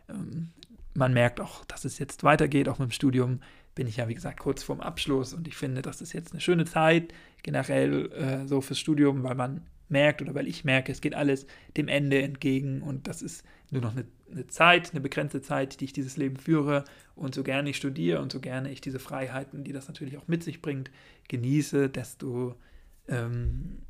ähm, 0.09 0.50
man 0.95 1.12
merkt 1.12 1.40
auch, 1.40 1.64
dass 1.66 1.85
es 1.85 1.99
jetzt 1.99 2.25
weitergeht. 2.25 2.69
Auch 2.69 2.78
mit 2.78 2.88
dem 2.88 2.92
Studium 2.92 3.40
bin 3.75 3.87
ich 3.87 3.99
ja, 3.99 4.09
wie 4.09 4.14
gesagt, 4.14 4.40
kurz 4.40 4.62
vorm 4.62 4.81
Abschluss. 4.81 5.35
Und 5.35 5.47
ich 5.47 5.57
finde, 5.57 5.83
das 5.83 6.00
ist 6.00 6.14
jetzt 6.14 6.33
eine 6.33 6.40
schöne 6.40 6.64
Zeit 6.64 7.12
generell 7.42 8.11
äh, 8.12 8.47
so 8.47 8.61
fürs 8.61 8.78
Studium, 8.78 9.23
weil 9.25 9.35
man 9.35 9.66
merkt 9.88 10.23
oder 10.23 10.35
weil 10.35 10.49
ich 10.49 10.64
merke, 10.64 10.90
es 10.90 11.00
geht 11.00 11.14
alles 11.14 11.47
dem 11.76 11.88
Ende 11.88 12.23
entgegen 12.23 12.81
und 12.81 13.07
das 13.07 13.21
ist 13.21 13.45
nur 13.71 13.83
noch 13.83 13.92
eine, 13.92 14.07
eine, 14.31 14.47
Zeit, 14.47 14.92
eine 14.92 15.00
begrenzte 15.00 15.42
Zeit, 15.42 15.81
die 15.81 15.85
ich 15.85 15.92
dieses 15.92 16.16
Leben 16.16 16.37
führe 16.37 16.85
und 17.14 17.35
so 17.35 17.42
gerne 17.42 17.69
ich 17.69 17.76
studiere 17.76 18.23
und 18.23 18.33
so 18.33 18.40
gerne 18.40 18.71
ich 18.71 18.81
diese 18.81 18.99
Freiheiten, 18.99 19.64
die 19.64 19.73
das 19.73 19.88
natürlich 19.88 20.16
auch 20.16 20.28
mit 20.28 20.42
sich 20.42 20.62
bringt, 20.62 20.90
genieße, 21.28 21.90
desto 21.90 22.54
ähm, 23.07 23.83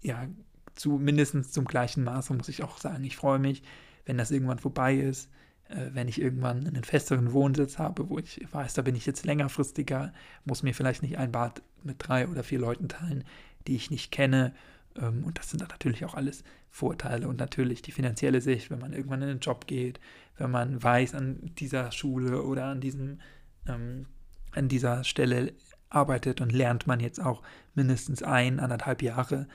ja, 0.00 0.28
zu 0.74 0.92
mindestens 0.92 1.52
zum 1.52 1.64
gleichen 1.64 2.04
Maße 2.04 2.34
muss 2.34 2.48
ich 2.48 2.62
auch 2.62 2.78
sagen, 2.78 3.04
ich 3.04 3.16
freue 3.16 3.38
mich, 3.38 3.62
wenn 4.06 4.18
das 4.18 4.30
irgendwann 4.30 4.58
vorbei 4.58 4.94
ist, 4.94 5.30
äh, 5.68 5.90
wenn 5.92 6.08
ich 6.08 6.20
irgendwann 6.20 6.66
einen 6.66 6.84
festeren 6.84 7.32
Wohnsitz 7.32 7.78
habe, 7.78 8.08
wo 8.08 8.18
ich 8.18 8.46
weiß, 8.50 8.74
da 8.74 8.82
bin 8.82 8.96
ich 8.96 9.06
jetzt 9.06 9.24
längerfristiger, 9.24 10.12
muss 10.44 10.62
mir 10.62 10.74
vielleicht 10.74 11.02
nicht 11.02 11.18
ein 11.18 11.32
Bad 11.32 11.62
mit 11.82 11.96
drei 11.98 12.28
oder 12.28 12.42
vier 12.42 12.58
Leuten 12.58 12.88
teilen, 12.88 13.24
die 13.66 13.76
ich 13.76 13.90
nicht 13.90 14.10
kenne. 14.10 14.54
Ähm, 14.96 15.24
und 15.24 15.38
das 15.38 15.50
sind 15.50 15.60
dann 15.60 15.68
natürlich 15.68 16.04
auch 16.04 16.14
alles 16.14 16.44
Vorteile 16.70 17.28
und 17.28 17.38
natürlich 17.38 17.82
die 17.82 17.92
finanzielle 17.92 18.40
Sicht, 18.40 18.70
wenn 18.70 18.80
man 18.80 18.92
irgendwann 18.92 19.22
in 19.22 19.28
den 19.28 19.40
Job 19.40 19.66
geht, 19.66 20.00
wenn 20.36 20.50
man 20.50 20.82
weiß, 20.82 21.14
an 21.14 21.52
dieser 21.58 21.92
Schule 21.92 22.42
oder 22.42 22.66
an 22.66 22.80
diesem 22.80 23.20
ähm, 23.66 24.06
an 24.50 24.68
dieser 24.68 25.04
Stelle 25.04 25.52
arbeitet 25.88 26.40
und 26.40 26.52
lernt 26.52 26.86
man 26.86 27.00
jetzt 27.00 27.20
auch 27.20 27.42
mindestens 27.74 28.22
ein, 28.22 28.60
anderthalb 28.60 29.02
Jahre, 29.02 29.46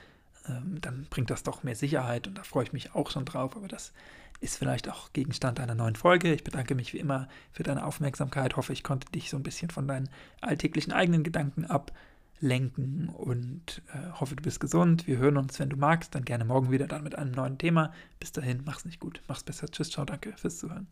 ähm, 0.47 0.79
dann 0.81 1.07
bringt 1.09 1.29
das 1.29 1.43
doch 1.43 1.63
mehr 1.63 1.75
Sicherheit 1.75 2.27
und 2.27 2.37
da 2.37 2.43
freue 2.43 2.63
ich 2.63 2.73
mich 2.73 2.95
auch 2.95 3.09
schon 3.09 3.25
drauf. 3.25 3.55
Aber 3.55 3.67
das 3.67 3.93
ist 4.41 4.57
vielleicht 4.57 4.89
auch 4.89 5.11
Gegenstand 5.13 5.59
einer 5.59 5.75
neuen 5.75 5.95
Folge. 5.95 6.33
Ich 6.33 6.43
bedanke 6.43 6.75
mich 6.75 6.93
wie 6.93 6.99
immer 6.99 7.27
für 7.51 7.63
deine 7.63 7.85
Aufmerksamkeit. 7.85 8.55
Hoffe, 8.55 8.73
ich 8.73 8.83
konnte 8.83 9.11
dich 9.11 9.29
so 9.29 9.37
ein 9.37 9.43
bisschen 9.43 9.69
von 9.69 9.87
deinen 9.87 10.09
alltäglichen 10.41 10.93
eigenen 10.93 11.23
Gedanken 11.23 11.65
ablenken 11.65 13.09
und 13.09 13.81
äh, 13.93 14.11
hoffe, 14.19 14.35
du 14.35 14.43
bist 14.43 14.59
gesund. 14.59 15.07
Wir 15.07 15.17
hören 15.17 15.37
uns, 15.37 15.59
wenn 15.59 15.69
du 15.69 15.77
magst, 15.77 16.15
dann 16.15 16.25
gerne 16.25 16.45
morgen 16.45 16.71
wieder 16.71 16.87
dann 16.87 17.03
mit 17.03 17.15
einem 17.15 17.31
neuen 17.31 17.57
Thema. 17.57 17.93
Bis 18.19 18.31
dahin, 18.31 18.61
mach's 18.65 18.85
nicht 18.85 18.99
gut, 18.99 19.21
mach's 19.27 19.43
besser. 19.43 19.67
Tschüss, 19.67 19.91
ciao, 19.91 20.05
danke 20.05 20.33
fürs 20.37 20.57
Zuhören. 20.57 20.87